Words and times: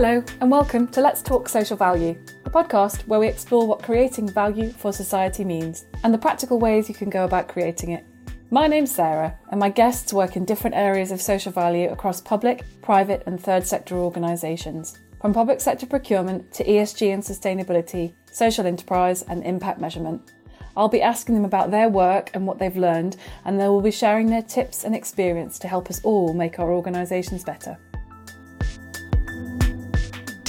Hello, 0.00 0.22
and 0.40 0.48
welcome 0.48 0.86
to 0.86 1.00
Let's 1.00 1.22
Talk 1.22 1.48
Social 1.48 1.76
Value, 1.76 2.16
a 2.44 2.50
podcast 2.50 3.04
where 3.08 3.18
we 3.18 3.26
explore 3.26 3.66
what 3.66 3.82
creating 3.82 4.28
value 4.28 4.70
for 4.70 4.92
society 4.92 5.42
means 5.42 5.86
and 6.04 6.14
the 6.14 6.18
practical 6.18 6.60
ways 6.60 6.88
you 6.88 6.94
can 6.94 7.10
go 7.10 7.24
about 7.24 7.48
creating 7.48 7.90
it. 7.90 8.06
My 8.52 8.68
name's 8.68 8.94
Sarah, 8.94 9.36
and 9.50 9.58
my 9.58 9.70
guests 9.70 10.12
work 10.12 10.36
in 10.36 10.44
different 10.44 10.76
areas 10.76 11.10
of 11.10 11.20
social 11.20 11.50
value 11.50 11.88
across 11.88 12.20
public, 12.20 12.62
private, 12.80 13.24
and 13.26 13.42
third 13.42 13.66
sector 13.66 13.96
organisations, 13.96 14.96
from 15.20 15.34
public 15.34 15.60
sector 15.60 15.84
procurement 15.86 16.52
to 16.52 16.64
ESG 16.64 17.12
and 17.12 17.20
sustainability, 17.24 18.14
social 18.30 18.68
enterprise, 18.68 19.22
and 19.22 19.42
impact 19.42 19.80
measurement. 19.80 20.30
I'll 20.76 20.86
be 20.86 21.02
asking 21.02 21.34
them 21.34 21.44
about 21.44 21.72
their 21.72 21.88
work 21.88 22.30
and 22.34 22.46
what 22.46 22.60
they've 22.60 22.76
learned, 22.76 23.16
and 23.44 23.58
they 23.58 23.66
will 23.66 23.82
be 23.82 23.90
sharing 23.90 24.30
their 24.30 24.42
tips 24.42 24.84
and 24.84 24.94
experience 24.94 25.58
to 25.58 25.66
help 25.66 25.90
us 25.90 26.00
all 26.04 26.34
make 26.34 26.60
our 26.60 26.70
organisations 26.70 27.42
better. 27.42 27.76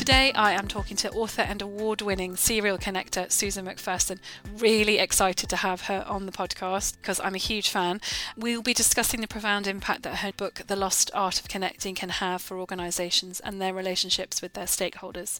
Today, 0.09 0.33
I 0.33 0.53
am 0.53 0.67
talking 0.67 0.97
to 0.97 1.11
author 1.11 1.43
and 1.43 1.61
award 1.61 2.01
winning 2.01 2.35
serial 2.35 2.79
connector 2.79 3.31
Susan 3.31 3.67
McPherson. 3.67 4.17
Really 4.57 4.97
excited 4.97 5.51
to 5.51 5.57
have 5.57 5.81
her 5.81 6.03
on 6.07 6.25
the 6.25 6.31
podcast 6.31 6.97
because 6.97 7.19
I'm 7.19 7.35
a 7.35 7.37
huge 7.37 7.69
fan. 7.69 8.01
We'll 8.35 8.63
be 8.63 8.73
discussing 8.73 9.21
the 9.21 9.27
profound 9.27 9.67
impact 9.67 10.01
that 10.01 10.15
her 10.15 10.31
book, 10.31 10.63
The 10.65 10.75
Lost 10.75 11.11
Art 11.13 11.39
of 11.39 11.47
Connecting, 11.47 11.93
can 11.93 12.09
have 12.09 12.41
for 12.41 12.57
organisations 12.57 13.39
and 13.39 13.61
their 13.61 13.71
relationships 13.71 14.41
with 14.41 14.53
their 14.53 14.65
stakeholders. 14.65 15.39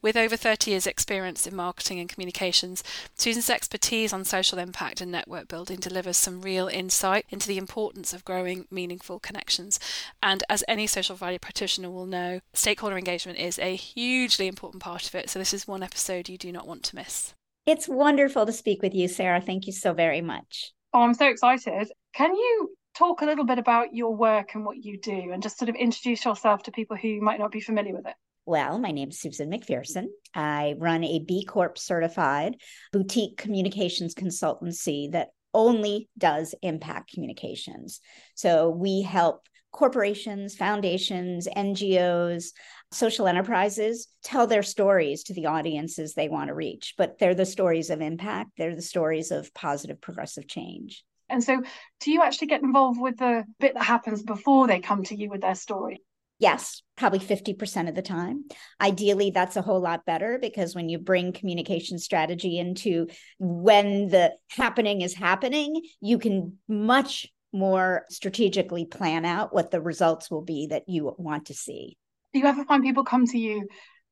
With 0.00 0.16
over 0.16 0.34
30 0.34 0.70
years' 0.70 0.86
experience 0.86 1.46
in 1.46 1.54
marketing 1.54 2.00
and 2.00 2.08
communications, 2.08 2.82
Susan's 3.16 3.50
expertise 3.50 4.14
on 4.14 4.24
social 4.24 4.58
impact 4.58 5.02
and 5.02 5.12
network 5.12 5.46
building 5.46 5.78
delivers 5.78 6.16
some 6.16 6.40
real 6.40 6.68
insight 6.68 7.26
into 7.28 7.48
the 7.48 7.58
importance 7.58 8.14
of 8.14 8.24
growing 8.24 8.66
meaningful 8.70 9.18
connections. 9.18 9.78
And 10.22 10.42
as 10.48 10.64
any 10.66 10.86
social 10.86 11.16
value 11.16 11.38
practitioner 11.38 11.90
will 11.90 12.06
know, 12.06 12.40
stakeholder 12.54 12.96
engagement 12.96 13.38
is 13.38 13.58
a 13.58 13.76
huge 13.76 14.05
hugely 14.06 14.46
important 14.46 14.80
part 14.80 15.08
of 15.08 15.14
it. 15.16 15.28
So 15.28 15.38
this 15.40 15.52
is 15.52 15.66
one 15.66 15.82
episode 15.82 16.28
you 16.28 16.38
do 16.38 16.52
not 16.52 16.66
want 16.66 16.84
to 16.84 16.96
miss. 16.96 17.34
It's 17.66 17.88
wonderful 17.88 18.46
to 18.46 18.52
speak 18.52 18.80
with 18.80 18.94
you, 18.94 19.08
Sarah. 19.08 19.40
Thank 19.40 19.66
you 19.66 19.72
so 19.72 19.92
very 19.92 20.20
much. 20.20 20.72
Oh, 20.94 21.00
I'm 21.00 21.14
so 21.14 21.26
excited. 21.26 21.90
Can 22.14 22.32
you 22.32 22.70
talk 22.94 23.20
a 23.20 23.24
little 23.24 23.44
bit 23.44 23.58
about 23.58 23.92
your 23.92 24.14
work 24.14 24.54
and 24.54 24.64
what 24.64 24.76
you 24.76 25.00
do 25.00 25.32
and 25.32 25.42
just 25.42 25.58
sort 25.58 25.68
of 25.68 25.74
introduce 25.74 26.24
yourself 26.24 26.62
to 26.62 26.70
people 26.70 26.96
who 26.96 27.20
might 27.20 27.40
not 27.40 27.50
be 27.50 27.60
familiar 27.60 27.94
with 27.94 28.06
it? 28.06 28.14
Well, 28.46 28.78
my 28.78 28.92
name 28.92 29.08
is 29.08 29.18
Susan 29.18 29.50
McPherson. 29.50 30.06
I 30.32 30.76
run 30.78 31.02
a 31.02 31.18
B 31.26 31.44
Corp 31.44 31.76
certified 31.76 32.58
boutique 32.92 33.36
communications 33.36 34.14
consultancy 34.14 35.10
that 35.10 35.30
only 35.52 36.08
does 36.16 36.54
impact 36.62 37.12
communications. 37.12 38.00
So 38.36 38.70
we 38.70 39.02
help 39.02 39.48
corporations, 39.76 40.56
foundations, 40.56 41.46
NGOs, 41.54 42.52
social 42.92 43.26
enterprises 43.26 44.08
tell 44.22 44.46
their 44.46 44.62
stories 44.62 45.24
to 45.24 45.34
the 45.34 45.46
audiences 45.46 46.14
they 46.14 46.28
want 46.28 46.48
to 46.48 46.54
reach, 46.54 46.94
but 46.96 47.18
they're 47.18 47.34
the 47.34 47.46
stories 47.46 47.90
of 47.90 48.00
impact, 48.00 48.50
they're 48.56 48.76
the 48.76 48.82
stories 48.82 49.30
of 49.30 49.52
positive 49.54 50.00
progressive 50.00 50.46
change. 50.48 51.04
And 51.28 51.42
so, 51.42 51.60
do 52.00 52.10
you 52.12 52.22
actually 52.22 52.46
get 52.48 52.62
involved 52.62 53.00
with 53.00 53.18
the 53.18 53.44
bit 53.58 53.74
that 53.74 53.82
happens 53.82 54.22
before 54.22 54.66
they 54.66 54.80
come 54.80 55.02
to 55.04 55.16
you 55.16 55.28
with 55.28 55.40
their 55.40 55.56
story? 55.56 56.00
Yes, 56.38 56.82
probably 56.96 57.18
50% 57.18 57.88
of 57.88 57.94
the 57.94 58.02
time. 58.02 58.44
Ideally, 58.80 59.30
that's 59.30 59.56
a 59.56 59.62
whole 59.62 59.80
lot 59.80 60.04
better 60.04 60.38
because 60.38 60.74
when 60.74 60.88
you 60.90 60.98
bring 60.98 61.32
communication 61.32 61.98
strategy 61.98 62.58
into 62.58 63.06
when 63.38 64.08
the 64.08 64.34
happening 64.50 65.00
is 65.00 65.14
happening, 65.14 65.80
you 66.00 66.18
can 66.18 66.58
much 66.68 67.26
more 67.52 68.04
strategically 68.10 68.84
plan 68.84 69.24
out 69.24 69.54
what 69.54 69.70
the 69.70 69.80
results 69.80 70.30
will 70.30 70.42
be 70.42 70.66
that 70.66 70.88
you 70.88 71.14
want 71.16 71.46
to 71.46 71.54
see. 71.54 71.96
Do 72.32 72.40
you 72.40 72.46
ever 72.46 72.64
find 72.64 72.82
people 72.82 73.04
come 73.04 73.26
to 73.26 73.38
you 73.38 73.66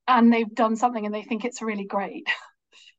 and 0.06 0.32
they've 0.32 0.54
done 0.54 0.76
something 0.76 1.04
and 1.04 1.14
they 1.14 1.22
think 1.22 1.44
it's 1.44 1.62
really 1.62 1.86
great? 1.86 2.26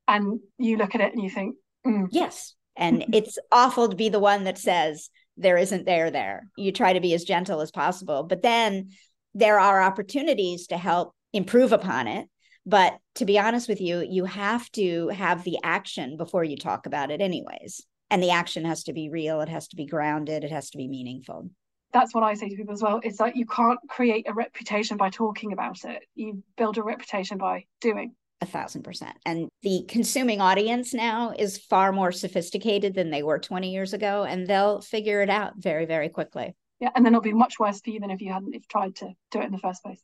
And 0.08 0.40
you 0.60 0.78
look 0.78 0.94
at 0.94 1.02
it 1.02 1.14
and 1.14 1.24
you 1.24 1.32
think, 1.32 1.56
mm. 1.84 2.06
yes. 2.12 2.54
And 2.76 3.06
it's 3.16 3.40
awful 3.52 3.90
to 3.90 3.96
be 3.96 4.10
the 4.10 4.20
one 4.20 4.44
that 4.44 4.60
says 4.60 5.10
there 5.36 5.58
isn't 5.58 5.88
there 5.88 6.12
there. 6.12 6.48
You 6.56 6.72
try 6.72 6.94
to 6.94 7.00
be 7.00 7.16
as 7.16 7.24
gentle 7.24 7.60
as 7.60 7.72
possible, 7.72 8.22
but 8.22 8.44
then 8.44 8.92
there 9.34 9.60
are 9.60 9.82
opportunities 9.82 10.68
to 10.68 10.78
help 10.78 11.16
improve 11.34 11.72
upon 11.72 12.08
it. 12.08 12.30
But 12.68 13.00
to 13.16 13.26
be 13.26 13.40
honest 13.40 13.68
with 13.68 13.82
you, 13.82 14.06
you 14.08 14.26
have 14.26 14.72
to 14.74 15.08
have 15.08 15.44
the 15.44 15.58
action 15.64 16.18
before 16.18 16.44
you 16.44 16.56
talk 16.56 16.86
about 16.86 17.10
it, 17.10 17.20
anyways 17.20 17.82
and 18.10 18.22
the 18.22 18.32
action 18.32 18.66
has 18.66 18.84
to 18.84 18.94
be 18.94 19.10
real 19.10 19.42
it 19.42 19.50
has 19.50 19.68
to 19.68 19.76
be 19.76 19.86
grounded 19.86 20.44
it 20.44 20.52
has 20.52 20.70
to 20.70 20.78
be 20.78 20.88
meaningful 20.88 21.50
that's 21.96 22.14
what 22.14 22.26
i 22.26 22.34
say 22.34 22.50
to 22.50 22.56
people 22.58 22.74
as 22.74 22.84
well 22.84 23.00
is 23.04 23.18
that 23.18 23.38
you 23.38 23.46
can't 23.46 23.80
create 23.88 24.28
a 24.28 24.34
reputation 24.34 24.98
by 24.98 25.10
talking 25.10 25.54
about 25.54 25.84
it. 25.86 26.04
You 26.14 26.44
build 26.58 26.78
a 26.78 26.84
reputation 26.84 27.38
by 27.38 27.66
doing. 27.80 28.14
A 28.42 28.46
thousand 28.46 28.84
percent. 28.84 29.16
And 29.26 29.48
the 29.62 29.86
consuming 29.88 30.42
audience 30.42 30.94
now 30.94 31.34
is 31.40 31.58
far 31.58 31.94
more 31.94 32.12
sophisticated 32.12 32.94
than 32.94 33.12
they 33.12 33.24
were 33.24 33.40
20 33.40 33.72
years 33.72 33.94
ago 33.94 34.26
and 34.26 34.46
they'll 34.46 34.82
figure 34.82 35.22
it 35.22 35.30
out 35.30 35.54
very 35.58 35.86
very 35.86 36.10
quickly. 36.10 36.54
Yeah 36.82 36.90
and 36.96 37.06
then 37.06 37.14
it'll 37.14 37.22
be 37.22 37.34
much 37.34 37.60
worse 37.60 37.80
for 37.80 37.92
you 37.92 38.02
than 38.02 38.12
if 38.12 38.20
you 38.22 38.34
hadn't 38.34 38.54
if 38.54 38.68
tried 38.68 38.96
to 38.98 39.14
do 39.32 39.40
it 39.40 39.46
in 39.46 39.54
the 39.54 39.58
first 39.58 39.82
place. 39.82 40.02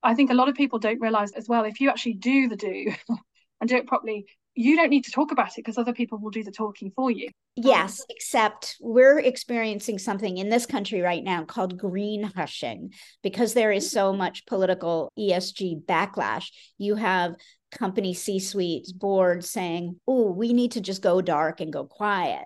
I 0.00 0.14
think 0.14 0.30
a 0.30 0.34
lot 0.34 0.48
of 0.48 0.54
people 0.54 0.78
don't 0.78 1.00
realize 1.00 1.32
as 1.32 1.48
well 1.48 1.64
if 1.64 1.80
you 1.80 1.90
actually 1.90 2.14
do 2.14 2.48
the 2.48 2.56
do 2.56 2.94
and 3.60 3.68
do 3.68 3.76
it 3.76 3.88
properly 3.88 4.26
you 4.54 4.76
don't 4.76 4.90
need 4.90 5.04
to 5.04 5.10
talk 5.10 5.32
about 5.32 5.48
it 5.48 5.56
because 5.56 5.78
other 5.78 5.92
people 5.92 6.18
will 6.18 6.30
do 6.30 6.44
the 6.44 6.50
talking 6.50 6.92
for 6.94 7.10
you. 7.10 7.28
Yes, 7.56 8.04
except 8.08 8.76
we're 8.80 9.18
experiencing 9.18 9.98
something 9.98 10.38
in 10.38 10.48
this 10.48 10.66
country 10.66 11.00
right 11.00 11.22
now 11.22 11.44
called 11.44 11.78
green 11.78 12.22
hushing 12.22 12.92
because 13.22 13.54
there 13.54 13.72
is 13.72 13.90
so 13.90 14.12
much 14.12 14.46
political 14.46 15.10
ESG 15.18 15.84
backlash. 15.84 16.50
You 16.78 16.96
have 16.96 17.34
company 17.70 18.14
C 18.14 18.38
suites, 18.38 18.92
boards 18.92 19.50
saying, 19.50 19.98
oh, 20.06 20.30
we 20.30 20.52
need 20.52 20.72
to 20.72 20.80
just 20.80 21.02
go 21.02 21.20
dark 21.20 21.60
and 21.60 21.72
go 21.72 21.84
quiet 21.84 22.44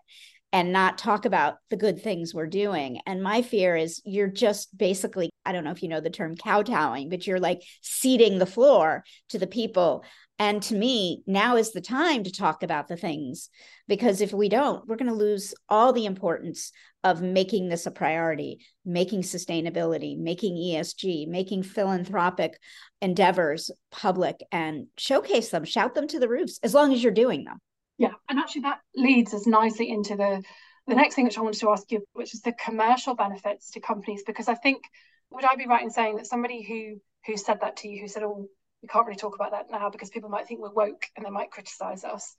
and 0.53 0.73
not 0.73 0.99
talk 0.99 1.25
about 1.25 1.57
the 1.71 1.77
good 1.77 2.03
things 2.03 2.33
we're 2.33 2.47
doing. 2.47 3.01
And 3.07 3.23
my 3.23 3.43
fear 3.43 3.77
is 3.77 4.01
you're 4.05 4.29
just 4.29 4.77
basically, 4.77 5.31
I 5.45 5.53
don't 5.53 5.65
know 5.65 5.73
if 5.73 5.83
you 5.83 5.89
know 5.89 6.01
the 6.01 6.11
term 6.11 6.37
kowtowing, 6.37 7.09
but 7.09 7.27
you're 7.27 7.41
like 7.41 7.63
ceding 7.83 8.39
the 8.39 8.47
floor 8.47 9.05
to 9.31 9.39
the 9.39 9.47
people 9.47 10.05
and 10.39 10.63
to 10.65 10.75
me, 10.75 11.23
now 11.27 11.57
is 11.57 11.73
the 11.73 11.81
time 11.81 12.25
to 12.25 12.31
talk 12.31 12.63
about 12.63 12.89
the 12.89 12.97
things 12.97 13.49
because 13.89 14.21
if 14.21 14.35
we 14.35 14.51
don't, 14.51 14.87
we're 14.87 14.97
going 14.97 15.11
to 15.11 15.17
lose 15.17 15.55
all 15.69 15.93
the 15.93 16.05
importance 16.05 16.73
of 17.03 17.23
making 17.23 17.69
this 17.69 17.87
a 17.87 17.91
priority, 17.91 18.67
making 18.85 19.23
sustainability, 19.23 20.19
making 20.19 20.57
ESG, 20.57 21.27
making 21.27 21.63
philanthropic 21.63 22.59
endeavors 23.01 23.71
public 23.91 24.43
and 24.53 24.89
showcase 24.99 25.49
them, 25.51 25.65
shout 25.65 25.95
them 25.95 26.09
to 26.09 26.19
the 26.19 26.29
roofs 26.29 26.59
as 26.63 26.75
long 26.75 26.93
as 26.93 27.03
you're 27.03 27.13
doing 27.13 27.45
them. 27.45 27.59
Yeah. 27.99 28.13
And 28.29 28.39
actually, 28.39 28.63
that 28.63 28.81
leads 28.95 29.33
us 29.35 29.47
nicely 29.47 29.91
into 29.91 30.17
the, 30.17 30.43
the 30.87 30.95
next 30.95 31.15
thing 31.15 31.25
which 31.25 31.39
I 31.39 31.43
wanted 31.43 31.61
to 31.61 31.71
ask 31.71 31.91
you, 31.91 32.05
which 32.13 32.35
is 32.35 32.43
the 32.43 32.53
commercial 32.53 33.15
benefits 33.15 33.71
to 33.73 33.81
companies, 33.81 34.23
because 34.27 34.49
I 34.49 34.55
think, 34.55 34.83
would 35.31 35.45
I 35.45 35.57
be 35.57 35.67
right 35.67 35.83
in 35.83 35.91
saying 35.91 36.17
that 36.17 36.27
somebody 36.27 36.63
who 36.63 37.01
who 37.27 37.37
said 37.37 37.61
that 37.61 37.79
to 37.79 37.89
you, 37.89 38.01
who 38.01 38.09
said, 38.09 38.23
oh, 38.23 38.47
we 38.83 38.89
can't 38.89 39.07
really 39.07 39.19
talk 39.19 39.35
about 39.35 39.51
that 39.51 39.71
now 39.71 39.91
because 39.91 40.11
people 40.11 40.31
might 40.31 40.47
think 40.47 40.61
we're 40.61 40.73
woke 40.73 41.07
and 41.17 41.27
they 41.27 41.31
might 41.31 41.51
criticize 41.51 42.05
us. 42.05 42.35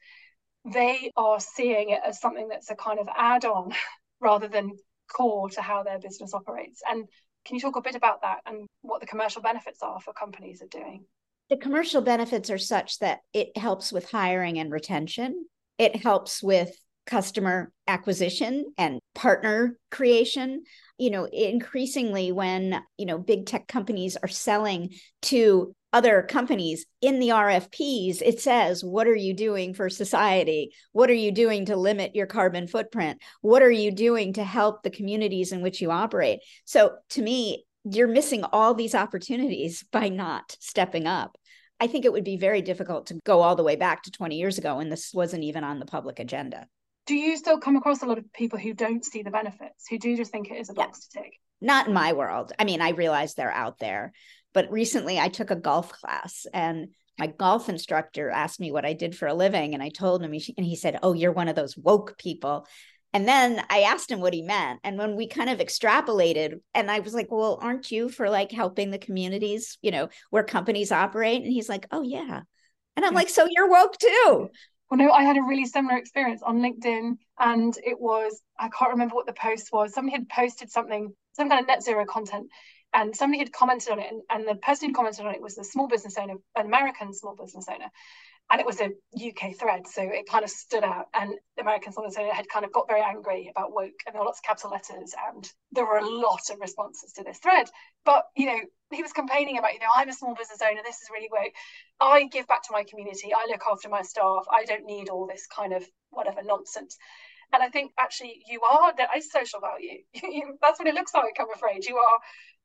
They 0.65 1.11
are 1.17 1.39
seeing 1.39 1.89
it 1.89 2.01
as 2.05 2.21
something 2.21 2.47
that's 2.47 2.71
a 2.71 2.75
kind 2.75 2.99
of 2.99 3.07
add 3.15 3.45
on 3.45 3.73
rather 4.21 4.47
than 4.47 4.77
core 5.13 5.49
to 5.49 5.61
how 5.61 5.83
their 5.83 5.99
business 5.99 6.33
operates. 6.33 6.81
And 6.89 7.07
can 7.45 7.55
you 7.55 7.61
talk 7.61 7.75
a 7.75 7.81
bit 7.81 7.95
about 7.95 8.21
that 8.21 8.39
and 8.45 8.67
what 8.81 9.01
the 9.01 9.07
commercial 9.07 9.41
benefits 9.41 9.81
are 9.81 9.99
for 9.99 10.13
companies 10.13 10.61
are 10.61 10.67
doing? 10.67 11.05
The 11.49 11.57
commercial 11.57 12.01
benefits 12.01 12.49
are 12.49 12.57
such 12.57 12.99
that 12.99 13.19
it 13.33 13.57
helps 13.57 13.91
with 13.91 14.11
hiring 14.11 14.59
and 14.59 14.71
retention. 14.71 15.45
It 15.77 15.95
helps 15.95 16.43
with 16.43 16.71
customer 17.05 17.71
acquisition 17.87 18.65
and 18.77 18.99
partner 19.15 19.79
creation 19.89 20.61
you 20.97 21.09
know 21.09 21.23
increasingly 21.23 22.33
when 22.33 22.83
you 22.97 23.05
know 23.05 23.17
big 23.17 23.45
tech 23.45 23.65
companies 23.65 24.17
are 24.17 24.27
selling 24.27 24.89
to 25.21 25.73
other 25.93 26.21
companies 26.21 26.85
in 27.01 27.19
the 27.19 27.29
RFPs, 27.29 28.21
it 28.21 28.39
says, 28.41 28.83
What 28.83 29.07
are 29.07 29.15
you 29.15 29.33
doing 29.33 29.73
for 29.73 29.89
society? 29.89 30.71
What 30.91 31.09
are 31.09 31.15
you 31.15 31.31
doing 31.31 31.65
to 31.65 31.75
limit 31.75 32.15
your 32.15 32.27
carbon 32.27 32.67
footprint? 32.67 33.21
What 33.41 33.61
are 33.61 33.71
you 33.71 33.91
doing 33.91 34.33
to 34.33 34.43
help 34.43 34.83
the 34.83 34.89
communities 34.89 35.51
in 35.51 35.61
which 35.61 35.81
you 35.81 35.91
operate? 35.91 36.39
So 36.65 36.97
to 37.11 37.21
me, 37.21 37.65
you're 37.91 38.07
missing 38.07 38.43
all 38.43 38.73
these 38.73 38.95
opportunities 38.95 39.83
by 39.91 40.09
not 40.09 40.55
stepping 40.59 41.07
up. 41.07 41.37
I 41.79 41.87
think 41.87 42.05
it 42.05 42.11
would 42.11 42.23
be 42.23 42.37
very 42.37 42.61
difficult 42.61 43.07
to 43.07 43.19
go 43.25 43.41
all 43.41 43.55
the 43.55 43.63
way 43.63 43.75
back 43.75 44.03
to 44.03 44.11
20 44.11 44.35
years 44.35 44.57
ago 44.57 44.79
and 44.79 44.91
this 44.91 45.13
wasn't 45.13 45.43
even 45.43 45.63
on 45.63 45.79
the 45.79 45.85
public 45.85 46.19
agenda. 46.19 46.67
Do 47.05 47.15
you 47.15 47.37
still 47.37 47.59
come 47.59 47.75
across 47.75 48.01
a 48.01 48.05
lot 48.05 48.17
of 48.17 48.33
people 48.33 48.59
who 48.59 48.73
don't 48.73 49.05
see 49.05 49.23
the 49.23 49.31
benefits, 49.31 49.87
who 49.89 49.97
do 49.97 50.17
just 50.17 50.31
think 50.31 50.51
it 50.51 50.57
is 50.57 50.69
a 50.69 50.73
box 50.73 51.07
yeah. 51.13 51.21
to 51.21 51.25
tick? 51.25 51.39
Not 51.61 51.87
in 51.87 51.93
my 51.93 52.13
world. 52.13 52.51
I 52.59 52.65
mean, 52.65 52.81
I 52.81 52.89
realize 52.89 53.33
they're 53.33 53.51
out 53.51 53.79
there. 53.79 54.11
But 54.53 54.71
recently 54.71 55.19
I 55.19 55.29
took 55.29 55.51
a 55.51 55.55
golf 55.55 55.91
class 55.91 56.45
and 56.53 56.89
my 57.19 57.27
golf 57.27 57.69
instructor 57.69 58.29
asked 58.29 58.59
me 58.59 58.71
what 58.71 58.85
I 58.85 58.93
did 58.93 59.15
for 59.15 59.27
a 59.27 59.33
living. 59.33 59.73
And 59.73 59.81
I 59.81 59.89
told 59.89 60.21
him, 60.21 60.33
and 60.33 60.65
he 60.65 60.75
said, 60.75 60.99
Oh, 61.01 61.13
you're 61.13 61.31
one 61.31 61.47
of 61.47 61.55
those 61.55 61.77
woke 61.77 62.17
people. 62.17 62.67
And 63.13 63.27
then 63.27 63.63
I 63.69 63.81
asked 63.81 64.11
him 64.11 64.19
what 64.19 64.33
he 64.33 64.41
meant. 64.41 64.79
And 64.83 64.97
when 64.97 65.15
we 65.15 65.27
kind 65.27 65.49
of 65.49 65.59
extrapolated, 65.59 66.59
and 66.73 66.91
I 66.91 66.99
was 66.99 67.13
like, 67.13 67.31
well, 67.31 67.57
aren't 67.61 67.91
you 67.91 68.09
for 68.09 68.29
like 68.29 68.51
helping 68.51 68.91
the 68.91 68.99
communities, 68.99 69.77
you 69.81 69.91
know, 69.91 70.09
where 70.29 70.43
companies 70.43 70.91
operate? 70.91 71.41
And 71.41 71.51
he's 71.51 71.69
like, 71.69 71.87
oh, 71.91 72.03
yeah. 72.03 72.41
And 72.95 73.05
I'm 73.05 73.13
like, 73.13 73.29
so 73.29 73.47
you're 73.49 73.69
woke 73.69 73.97
too. 73.97 74.49
Well, 74.89 74.97
no, 74.97 75.11
I 75.11 75.23
had 75.23 75.37
a 75.37 75.41
really 75.41 75.65
similar 75.65 75.97
experience 75.97 76.41
on 76.41 76.59
LinkedIn, 76.59 77.17
and 77.39 77.77
it 77.83 77.99
was 77.99 78.41
I 78.57 78.69
can't 78.69 78.91
remember 78.91 79.15
what 79.15 79.25
the 79.25 79.33
post 79.33 79.69
was. 79.71 79.93
Somebody 79.93 80.17
had 80.17 80.29
posted 80.29 80.71
something, 80.71 81.13
some 81.33 81.49
kind 81.49 81.61
of 81.61 81.67
net 81.67 81.83
zero 81.83 82.05
content, 82.05 82.47
and 82.93 83.15
somebody 83.15 83.39
had 83.39 83.53
commented 83.53 83.91
on 83.91 83.99
it, 83.99 84.07
and, 84.11 84.21
and 84.29 84.47
the 84.47 84.55
person 84.55 84.89
who 84.89 84.95
commented 84.95 85.25
on 85.25 85.35
it 85.35 85.41
was 85.41 85.57
a 85.57 85.63
small 85.63 85.87
business 85.87 86.17
owner, 86.17 86.35
an 86.55 86.65
American 86.65 87.13
small 87.13 87.35
business 87.35 87.65
owner, 87.69 87.89
and 88.49 88.61
it 88.61 88.65
was 88.65 88.79
a 88.79 88.91
UK 89.15 89.55
thread, 89.59 89.85
so 89.87 90.01
it 90.01 90.29
kind 90.29 90.45
of 90.45 90.49
stood 90.49 90.83
out. 90.83 91.07
And 91.13 91.33
the 91.57 91.63
American 91.63 91.91
small 91.91 92.05
business 92.05 92.23
owner 92.23 92.33
had 92.33 92.47
kind 92.47 92.63
of 92.63 92.71
got 92.71 92.87
very 92.87 93.01
angry 93.01 93.49
about 93.51 93.73
woke, 93.73 93.99
and 94.05 94.13
there 94.13 94.21
were 94.21 94.25
lots 94.25 94.39
of 94.39 94.43
capital 94.43 94.71
letters, 94.71 95.13
and 95.27 95.49
there 95.73 95.85
were 95.85 95.97
a 95.97 96.09
lot 96.09 96.49
of 96.49 96.59
responses 96.59 97.13
to 97.13 97.23
this 97.23 97.39
thread. 97.39 97.69
But 98.05 98.23
you 98.37 98.45
know, 98.45 98.59
he 98.91 99.03
was 99.03 99.11
complaining 99.11 99.57
about, 99.57 99.73
you 99.73 99.79
know, 99.79 99.91
I'm 99.93 100.07
a 100.07 100.13
small 100.13 100.33
business 100.33 100.61
owner, 100.61 100.81
this 100.83 101.01
is 101.01 101.09
really 101.11 101.29
woke. 101.31 101.53
I 101.99 102.27
give 102.27 102.47
back 102.47 102.63
to 102.63 102.71
my 102.71 102.83
community, 102.83 103.33
I 103.33 103.47
look 103.49 103.63
after 103.69 103.89
my 103.89 104.01
staff, 104.01 104.45
I 104.49 104.63
don't 104.63 104.85
need 104.85 105.09
all 105.09 105.27
this 105.27 105.45
kind 105.47 105.73
of 105.73 105.83
whatever 106.11 106.41
nonsense. 106.43 106.97
And 107.53 107.63
I 107.63 107.69
think 107.69 107.91
actually 107.99 108.41
you 108.49 108.61
are 108.61 108.93
there 108.95 109.07
is 109.15 109.31
social 109.31 109.59
value. 109.59 110.03
That's 110.61 110.79
what 110.79 110.87
it 110.87 110.95
looks 110.95 111.13
like, 111.13 111.37
I'm 111.39 111.51
afraid. 111.53 111.85
You 111.85 111.97
are 111.97 112.19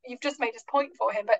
you've 0.07 0.21
just 0.21 0.41
made 0.41 0.53
his 0.53 0.65
point 0.69 0.93
for 0.99 1.13
him, 1.13 1.25
but 1.27 1.39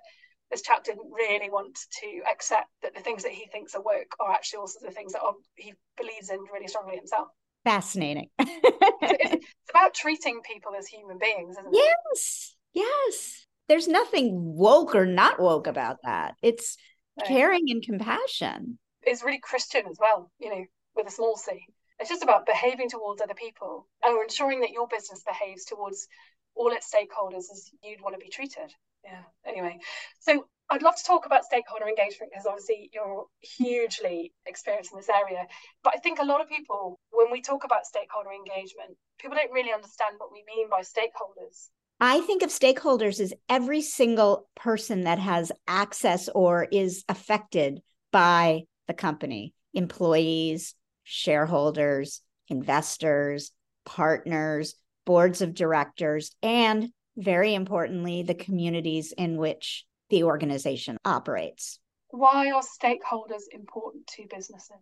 this 0.51 0.63
chap 0.63 0.85
didn't 0.85 1.11
really 1.11 1.51
want 1.51 1.79
to 2.01 2.23
accept 2.31 2.69
that 2.83 2.95
the 2.95 3.01
things 3.01 3.23
that 3.23 3.33
he 3.33 3.47
thinks 3.47 3.75
are 3.75 3.83
woke 3.83 4.15
are 4.21 4.33
actually 4.33 4.59
also 4.59 4.79
the 4.85 4.93
things 4.93 5.13
that 5.15 5.23
are, 5.23 5.35
he 5.55 5.73
believes 5.97 6.31
in 6.31 6.39
really 6.53 6.69
strongly 6.69 6.97
himself. 6.97 7.29
Fascinating. 7.65 8.29
it's, 8.39 9.47
about 9.71 9.95
treating 9.95 10.41
people 10.43 10.73
as 10.79 10.87
human 10.87 11.19
beings, 11.19 11.57
isn't 11.59 11.75
it? 11.75 11.95
Yes, 12.13 12.57
yes. 12.75 13.47
There's 13.69 13.89
nothing 13.89 14.33
woke 14.35 14.95
or 14.95 15.07
not 15.07 15.41
woke 15.41 15.67
about 15.67 15.99
that. 16.05 16.35
It's 16.43 16.77
no. 17.17 17.25
caring 17.25 17.71
and 17.71 17.83
compassion. 17.83 18.79
It's 19.03 19.25
really 19.25 19.41
Christian 19.43 19.87
as 19.91 19.97
well, 19.99 20.31
you 20.39 20.51
know, 20.51 20.65
with 20.95 21.07
a 21.07 21.11
small 21.11 21.37
c. 21.37 21.65
It's 21.99 22.11
just 22.11 22.23
about 22.23 22.47
behaving 22.47 22.91
towards 22.91 23.23
other 23.23 23.35
people 23.35 23.87
and 24.05 24.21
ensuring 24.21 24.61
that 24.61 24.71
your 24.71 24.89
business 24.89 25.23
behaves 25.25 25.65
towards 25.65 26.09
all 26.55 26.73
its 26.73 26.93
stakeholders 26.93 27.51
as 27.53 27.71
you'd 27.83 28.01
want 28.01 28.15
to 28.15 28.25
be 28.25 28.31
treated. 28.31 28.73
Yeah. 29.05 29.23
Anyway, 29.47 29.79
so 30.21 30.47
I'd 30.71 30.83
love 30.83 30.97
to 30.97 31.05
talk 31.05 31.27
about 31.27 31.45
stakeholder 31.45 31.89
engagement 31.89 32.33
because 32.33 32.47
obviously 32.47 32.91
you're 32.95 33.27
hugely 33.41 34.33
experienced 34.47 34.93
in 34.93 34.99
this 34.99 35.09
area. 35.09 35.47
But 35.83 35.95
I 35.97 35.99
think 35.99 36.19
a 36.21 36.25
lot 36.25 36.41
of 36.41 36.49
people, 36.49 36.99
when 37.11 37.31
we 37.31 37.43
talk 37.43 37.65
about 37.65 37.85
stakeholder 37.85 38.31
engagement, 38.31 38.97
people 39.19 39.37
don't 39.37 39.53
really 39.53 39.73
understand 39.73 40.15
what 40.19 40.31
we 40.33 40.45
mean 40.47 40.71
by 40.71 40.81
stakeholders. 40.81 41.69
I 42.01 42.21
think 42.21 42.43
of 42.43 42.51
stakeholders 42.51 43.21
as 43.21 43.35
every 43.49 43.83
single 43.83 44.49
person 44.57 45.05
that 45.05 45.19
has 45.19 45.53
access 45.69 46.29
or 46.35 46.67
is 46.71 47.05
affected 47.09 47.83
by 48.11 48.63
the 48.89 48.95
company 48.95 49.55
employees, 49.75 50.75
shareholders, 51.05 52.21
investors, 52.49 53.53
partners, 53.85 54.75
boards 55.05 55.41
of 55.43 55.55
directors, 55.55 56.31
and 56.43 56.91
very 57.17 57.55
importantly, 57.55 58.23
the 58.23 58.35
communities 58.35 59.13
in 59.17 59.37
which 59.37 59.85
the 60.11 60.25
organization 60.25 60.99
operates. 61.05 61.79
Why 62.11 62.51
are 62.53 62.63
stakeholders 62.63 63.43
important 63.51 64.07
to 64.09 64.27
businesses? 64.29 64.77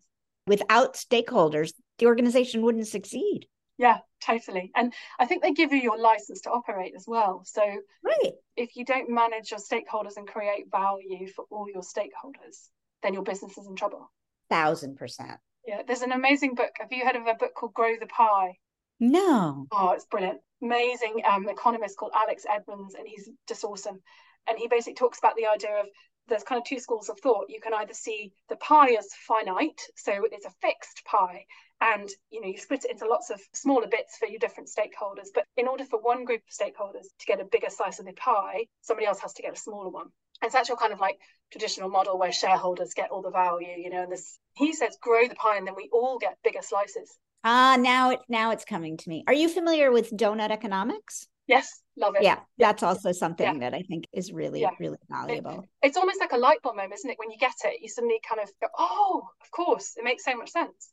Without 0.47 0.95
stakeholders, 0.95 1.73
the 1.99 2.07
organization 2.07 2.63
wouldn't 2.63 2.89
succeed. 2.89 3.47
Yeah, 3.79 3.99
totally. 4.21 4.73
And 4.75 4.93
I 5.19 5.27
think 5.27 5.43
they 5.43 5.53
give 5.53 5.73
you 5.73 5.79
your 5.79 5.99
license 5.99 6.43
to 6.43 6.51
operate 6.51 6.93
as 6.97 7.07
well. 7.07 7.43
So 7.47 7.63
right. 8.05 8.33
if 8.57 8.77
you 8.77 8.85
don't 8.85 9.09
manage 9.09 9.53
your 9.53 9.61
stakeholders 9.61 10.17
and 10.17 10.27
create 10.27 10.71
value 10.71 11.27
for 11.29 11.47
all 11.51 11.67
your 11.73 11.83
stakeholders, 11.83 12.69
then 13.03 13.15
your 13.15 13.23
business 13.23 13.57
is 13.57 13.67
in 13.67 13.77
trouble. 13.77 14.13
Thousand 14.51 14.97
percent. 14.97 15.39
Yeah, 15.67 15.83
there's 15.87 16.03
an 16.03 16.13
amazing 16.13 16.57
book. 16.57 16.73
Have 16.79 16.93
you 16.93 17.07
heard 17.07 17.17
of 17.17 17.27
a 17.27 17.35
book 17.35 17.53
called 17.55 17.73
Grow 17.73 17.95
the 17.99 18.07
Pie? 18.07 18.59
No. 19.01 19.67
Oh, 19.73 19.93
it's 19.93 20.05
brilliant. 20.05 20.41
Amazing 20.63 21.23
um, 21.25 21.49
economist 21.49 21.97
called 21.97 22.13
Alex 22.15 22.45
Edmans, 22.45 22.95
and 22.99 23.09
he's 23.09 23.29
just 23.49 23.65
awesome. 23.65 24.01
And 24.47 24.59
he 24.59 24.69
basically 24.69 24.95
talks 24.95 25.19
about 25.19 25.37
the 25.37 25.47
idea 25.47 25.81
of 25.81 25.87
there's 26.29 26.43
kind 26.45 26.61
of 26.61 26.67
two 26.67 26.79
schools 26.79 27.09
of 27.09 27.19
thought. 27.19 27.47
You 27.49 27.61
can 27.61 27.73
either 27.75 27.95
see 27.95 28.33
the 28.49 28.57
pie 28.57 28.95
as 28.99 29.09
finite, 29.27 29.81
so 29.97 30.27
it's 30.31 30.45
a 30.45 30.55
fixed 30.61 31.03
pie, 31.07 31.47
and 31.81 32.09
you 32.31 32.41
know 32.41 32.47
you 32.47 32.59
split 32.59 32.85
it 32.85 32.91
into 32.91 33.09
lots 33.09 33.31
of 33.31 33.41
smaller 33.55 33.87
bits 33.89 34.19
for 34.19 34.27
your 34.27 34.39
different 34.39 34.69
stakeholders. 34.69 35.29
But 35.35 35.45
in 35.57 35.67
order 35.67 35.85
for 35.85 35.99
one 36.01 36.25
group 36.27 36.43
of 36.43 36.55
stakeholders 36.55 37.07
to 37.19 37.27
get 37.27 37.41
a 37.41 37.45
bigger 37.45 37.71
slice 37.71 37.99
of 37.99 38.07
the 38.07 38.13
pie, 38.13 38.67
somebody 38.83 39.07
else 39.07 39.21
has 39.21 39.33
to 39.35 39.43
get 39.43 39.55
a 39.55 39.61
smaller 39.61 39.89
one. 39.89 40.09
And 40.43 40.49
it's 40.49 40.55
actually 40.55 40.77
kind 40.77 40.93
of 40.93 41.01
like 41.01 41.19
traditional 41.51 41.91
model 41.91 42.19
where 42.19 42.33
shareholders 42.33 42.95
get 42.95 43.11
all 43.11 43.23
the 43.23 43.31
value, 43.31 43.77
you 43.77 43.91
know. 43.91 44.03
And 44.03 44.13
this 44.13 44.39
he 44.55 44.73
says 44.73 44.99
grow 45.01 45.27
the 45.27 45.35
pie, 45.35 45.57
and 45.57 45.67
then 45.67 45.75
we 45.75 45.89
all 45.91 46.19
get 46.19 46.39
bigger 46.45 46.63
slices. 46.63 47.19
Ah, 47.43 47.77
now 47.79 48.11
it 48.11 48.21
now 48.29 48.51
it's 48.51 48.65
coming 48.65 48.97
to 48.99 49.09
me. 49.09 49.25
Are 49.27 49.33
you 49.33 49.49
familiar 49.49 49.91
with 49.91 50.11
donut 50.11 50.51
economics? 50.51 51.27
Yes, 51.47 51.83
love 51.97 52.15
it. 52.17 52.23
Yeah, 52.23 52.39
that's 52.59 52.83
also 52.83 53.13
something 53.13 53.55
yeah. 53.55 53.71
that 53.71 53.75
I 53.75 53.83
think 53.83 54.05
is 54.13 54.33
really, 54.33 54.61
yeah. 54.61 54.71
really 54.79 54.99
valuable. 55.09 55.67
It, 55.83 55.89
it's 55.89 55.97
almost 55.97 56.21
like 56.21 56.33
a 56.33 56.37
light 56.37 56.63
bulb 56.63 56.77
moment, 56.77 56.95
isn't 56.95 57.11
it? 57.11 57.19
When 57.19 57.31
you 57.31 57.39
get 57.39 57.55
it, 57.65 57.81
you 57.81 57.89
suddenly 57.89 58.21
kind 58.29 58.41
of 58.41 58.51
go, 58.61 58.69
"Oh, 58.79 59.23
of 59.41 59.51
course, 59.51 59.95
it 59.97 60.05
makes 60.05 60.25
so 60.25 60.37
much 60.37 60.51
sense." 60.51 60.91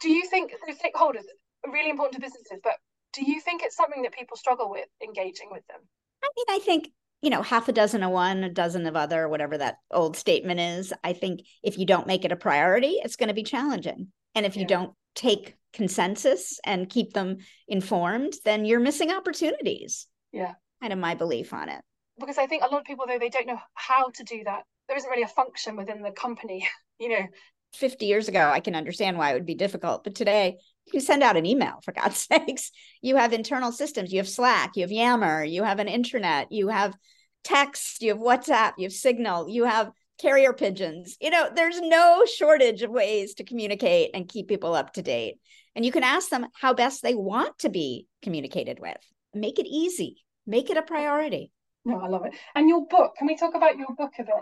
Do 0.00 0.10
you 0.10 0.26
think 0.26 0.52
so 0.52 0.72
stakeholders 0.72 1.24
are 1.66 1.72
really 1.72 1.90
important 1.90 2.14
to 2.14 2.20
businesses, 2.20 2.60
but 2.62 2.74
do 3.12 3.24
you 3.24 3.40
think 3.40 3.62
it's 3.62 3.76
something 3.76 4.02
that 4.02 4.12
people 4.12 4.36
struggle 4.36 4.70
with 4.70 4.86
engaging 5.02 5.48
with 5.50 5.66
them? 5.66 5.80
I 6.22 6.28
mean, 6.36 6.60
I 6.60 6.64
think 6.64 6.90
you 7.22 7.30
know, 7.30 7.42
half 7.42 7.68
a 7.68 7.72
dozen 7.72 8.02
of 8.02 8.10
one, 8.12 8.44
a 8.44 8.48
dozen 8.48 8.86
of 8.86 8.96
other, 8.96 9.28
whatever 9.28 9.58
that 9.58 9.76
old 9.90 10.16
statement 10.16 10.58
is. 10.58 10.92
I 11.04 11.12
think 11.12 11.40
if 11.62 11.76
you 11.76 11.84
don't 11.84 12.06
make 12.06 12.24
it 12.24 12.32
a 12.32 12.36
priority, 12.36 12.98
it's 13.04 13.16
going 13.16 13.28
to 13.28 13.34
be 13.34 13.42
challenging. 13.42 14.08
And 14.34 14.46
if 14.46 14.56
yeah. 14.56 14.62
you 14.62 14.66
don't 14.66 14.94
take 15.14 15.56
consensus 15.72 16.58
and 16.64 16.88
keep 16.88 17.12
them 17.12 17.38
informed, 17.68 18.34
then 18.44 18.64
you're 18.64 18.80
missing 18.80 19.10
opportunities. 19.10 20.06
Yeah. 20.32 20.54
Kind 20.80 20.92
of 20.92 20.98
my 20.98 21.14
belief 21.14 21.52
on 21.52 21.68
it. 21.68 21.82
Because 22.18 22.38
I 22.38 22.46
think 22.46 22.62
a 22.62 22.68
lot 22.68 22.80
of 22.80 22.84
people, 22.84 23.06
though, 23.06 23.18
they 23.18 23.28
don't 23.28 23.46
know 23.46 23.60
how 23.74 24.10
to 24.10 24.24
do 24.24 24.42
that. 24.44 24.64
There 24.88 24.96
isn't 24.96 25.10
really 25.10 25.22
a 25.22 25.28
function 25.28 25.76
within 25.76 26.02
the 26.02 26.10
company, 26.10 26.68
you 26.98 27.08
know. 27.08 27.26
50 27.74 28.06
years 28.06 28.26
ago, 28.26 28.50
I 28.50 28.58
can 28.58 28.74
understand 28.74 29.16
why 29.16 29.30
it 29.30 29.34
would 29.34 29.46
be 29.46 29.54
difficult. 29.54 30.02
But 30.02 30.16
today, 30.16 30.58
you 30.92 30.98
send 30.98 31.22
out 31.22 31.36
an 31.36 31.46
email 31.46 31.80
for 31.84 31.92
God's 31.92 32.16
sakes. 32.30 32.72
You 33.00 33.16
have 33.16 33.32
internal 33.32 33.72
systems. 33.72 34.12
You 34.12 34.18
have 34.18 34.28
Slack, 34.28 34.76
you 34.76 34.82
have 34.82 34.90
Yammer, 34.90 35.44
you 35.44 35.62
have 35.62 35.78
an 35.78 35.86
intranet, 35.86 36.46
you 36.50 36.68
have 36.68 36.96
text, 37.44 38.02
you 38.02 38.10
have 38.10 38.18
WhatsApp, 38.18 38.72
you 38.76 38.84
have 38.84 38.92
Signal, 38.92 39.48
you 39.48 39.64
have 39.64 39.92
carrier 40.20 40.52
pigeons. 40.52 41.16
You 41.20 41.30
know, 41.30 41.48
there's 41.54 41.80
no 41.80 42.24
shortage 42.24 42.82
of 42.82 42.90
ways 42.90 43.34
to 43.34 43.44
communicate 43.44 44.10
and 44.14 44.28
keep 44.28 44.48
people 44.48 44.74
up 44.74 44.92
to 44.94 45.02
date. 45.02 45.36
And 45.74 45.84
you 45.84 45.92
can 45.92 46.02
ask 46.02 46.28
them 46.28 46.46
how 46.54 46.74
best 46.74 47.02
they 47.02 47.14
want 47.14 47.58
to 47.60 47.68
be 47.68 48.06
communicated 48.22 48.78
with. 48.80 48.98
Make 49.34 49.58
it 49.58 49.66
easy, 49.66 50.24
make 50.46 50.70
it 50.70 50.76
a 50.76 50.82
priority. 50.82 51.52
No, 51.84 52.00
I 52.00 52.08
love 52.08 52.26
it. 52.26 52.34
And 52.54 52.68
your 52.68 52.86
book, 52.86 53.14
can 53.16 53.26
we 53.26 53.36
talk 53.36 53.54
about 53.54 53.78
your 53.78 53.94
book 53.96 54.12
a 54.18 54.24
bit? 54.24 54.34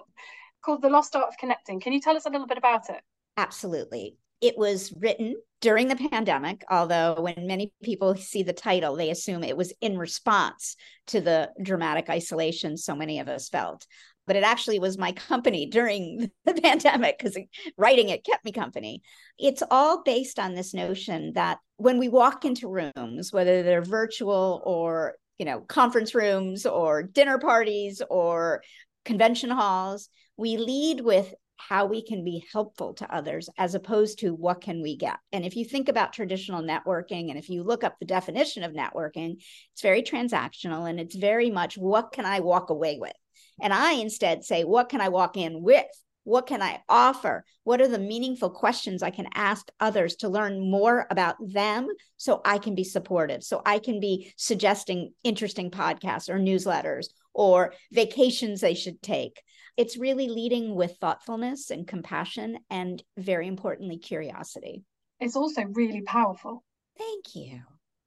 Called 0.64 0.82
The 0.82 0.90
Lost 0.90 1.14
Art 1.14 1.28
of 1.28 1.38
Connecting. 1.38 1.80
Can 1.80 1.92
you 1.92 2.00
tell 2.00 2.16
us 2.16 2.26
a 2.26 2.30
little 2.30 2.46
bit 2.46 2.58
about 2.58 2.90
it? 2.90 3.00
Absolutely. 3.36 4.16
It 4.40 4.56
was 4.56 4.92
written 4.96 5.36
during 5.60 5.88
the 5.88 6.08
pandemic, 6.10 6.64
although 6.70 7.20
when 7.20 7.46
many 7.46 7.72
people 7.82 8.14
see 8.14 8.42
the 8.42 8.52
title, 8.52 8.96
they 8.96 9.10
assume 9.10 9.42
it 9.42 9.56
was 9.56 9.72
in 9.80 9.98
response 9.98 10.76
to 11.08 11.20
the 11.20 11.50
dramatic 11.62 12.08
isolation 12.08 12.76
so 12.76 12.94
many 12.94 13.18
of 13.20 13.28
us 13.28 13.48
felt 13.48 13.86
but 14.28 14.36
it 14.36 14.44
actually 14.44 14.78
was 14.78 14.96
my 14.98 15.10
company 15.10 15.66
during 15.66 16.30
the 16.44 16.54
pandemic 16.54 17.18
because 17.18 17.36
writing 17.76 18.10
it 18.10 18.24
kept 18.24 18.44
me 18.44 18.52
company. 18.52 19.02
It's 19.38 19.62
all 19.70 20.02
based 20.04 20.38
on 20.38 20.54
this 20.54 20.72
notion 20.72 21.32
that 21.34 21.58
when 21.78 21.98
we 21.98 22.08
walk 22.08 22.44
into 22.44 22.68
rooms, 22.68 23.32
whether 23.32 23.64
they're 23.64 23.82
virtual 23.82 24.62
or 24.64 25.14
you 25.38 25.46
know 25.46 25.60
conference 25.62 26.14
rooms 26.14 26.66
or 26.66 27.02
dinner 27.02 27.38
parties 27.38 28.02
or 28.08 28.62
convention 29.04 29.50
halls, 29.50 30.10
we 30.36 30.58
lead 30.58 31.00
with 31.00 31.34
how 31.56 31.86
we 31.86 32.02
can 32.02 32.22
be 32.22 32.44
helpful 32.52 32.94
to 32.94 33.12
others 33.12 33.48
as 33.58 33.74
opposed 33.74 34.20
to 34.20 34.30
what 34.30 34.60
can 34.60 34.80
we 34.80 34.96
get. 34.96 35.16
And 35.32 35.44
if 35.44 35.56
you 35.56 35.64
think 35.64 35.88
about 35.88 36.12
traditional 36.12 36.62
networking 36.62 37.30
and 37.30 37.38
if 37.38 37.48
you 37.48 37.64
look 37.64 37.82
up 37.82 37.96
the 37.98 38.06
definition 38.06 38.62
of 38.62 38.72
networking, 38.72 39.38
it's 39.72 39.82
very 39.82 40.02
transactional 40.02 40.88
and 40.88 41.00
it's 41.00 41.16
very 41.16 41.50
much 41.50 41.76
what 41.76 42.12
can 42.12 42.24
I 42.26 42.40
walk 42.40 42.70
away 42.70 42.98
with? 43.00 43.12
And 43.60 43.72
I 43.72 43.92
instead 43.92 44.44
say, 44.44 44.64
what 44.64 44.88
can 44.88 45.00
I 45.00 45.08
walk 45.08 45.36
in 45.36 45.62
with? 45.62 45.86
What 46.24 46.46
can 46.46 46.60
I 46.60 46.82
offer? 46.90 47.44
What 47.64 47.80
are 47.80 47.88
the 47.88 47.98
meaningful 47.98 48.50
questions 48.50 49.02
I 49.02 49.08
can 49.10 49.28
ask 49.32 49.66
others 49.80 50.16
to 50.16 50.28
learn 50.28 50.70
more 50.70 51.06
about 51.10 51.36
them 51.40 51.88
so 52.18 52.42
I 52.44 52.58
can 52.58 52.74
be 52.74 52.84
supportive? 52.84 53.42
So 53.42 53.62
I 53.64 53.78
can 53.78 53.98
be 53.98 54.34
suggesting 54.36 55.14
interesting 55.24 55.70
podcasts 55.70 56.28
or 56.28 56.38
newsletters 56.38 57.06
or 57.32 57.72
vacations 57.92 58.60
they 58.60 58.74
should 58.74 59.00
take. 59.00 59.40
It's 59.78 59.96
really 59.96 60.28
leading 60.28 60.74
with 60.74 60.98
thoughtfulness 61.00 61.70
and 61.70 61.86
compassion, 61.86 62.58
and 62.68 63.02
very 63.16 63.46
importantly, 63.46 63.96
curiosity. 63.96 64.82
It's 65.20 65.36
also 65.36 65.62
really 65.62 66.02
powerful. 66.02 66.62
Thank 66.98 67.36
you. 67.36 67.60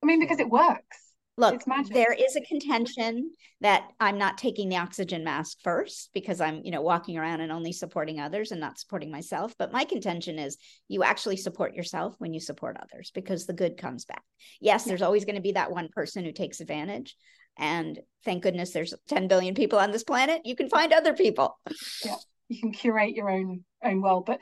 I 0.04 0.06
mean, 0.06 0.20
because 0.20 0.40
it 0.40 0.50
works. 0.50 1.11
Look, 1.38 1.64
there 1.90 2.14
is 2.14 2.36
a 2.36 2.42
contention 2.42 3.32
that 3.62 3.86
I'm 4.00 4.18
not 4.18 4.38
taking 4.38 4.70
the 4.70 4.78
oxygen 4.78 5.24
mask 5.24 5.58
first 5.64 6.10
because 6.14 6.42
I'm, 6.42 6.62
you 6.64 6.72
know, 6.72 6.82
walking 6.82 7.18
around 7.18 7.42
and 7.42 7.52
only 7.52 7.72
supporting 7.72 8.20
others 8.20 8.52
and 8.52 8.60
not 8.60 8.78
supporting 8.78 9.10
myself. 9.10 9.56
But 9.58 9.72
my 9.72 9.86
contention 9.86 10.38
is 10.38 10.58
you 10.88 11.04
actually 11.04 11.38
support 11.38 11.74
yourself 11.74 12.16
when 12.20 12.34
you 12.34 12.40
support 12.40 12.78
others 12.78 13.12
because 13.16 13.46
the 13.46 13.54
good 13.54 13.78
comes 13.78 14.06
back. 14.06 14.24
Yes, 14.60 14.84
there's 14.84 15.02
always 15.02 15.26
going 15.26 15.36
to 15.36 15.42
be 15.42 15.54
that 15.54 15.72
one 15.72 15.90
person 15.90 16.26
who 16.26 16.34
takes 16.34 16.60
advantage. 16.60 17.16
And 17.58 18.00
thank 18.26 18.44
goodness 18.44 18.72
there's 18.72 18.94
10 19.08 19.28
billion 19.28 19.56
people 19.56 19.80
on 19.80 19.92
this 19.92 20.04
planet. 20.04 20.42
You 20.46 20.56
can 20.56 20.70
find 20.70 20.94
other 20.94 21.14
people. 21.14 21.58
Yeah, 22.04 22.16
you 22.50 22.60
can 22.60 22.72
curate 22.72 23.16
your 23.16 23.30
own 23.30 23.64
own 23.84 24.02
world. 24.02 24.26
But 24.26 24.40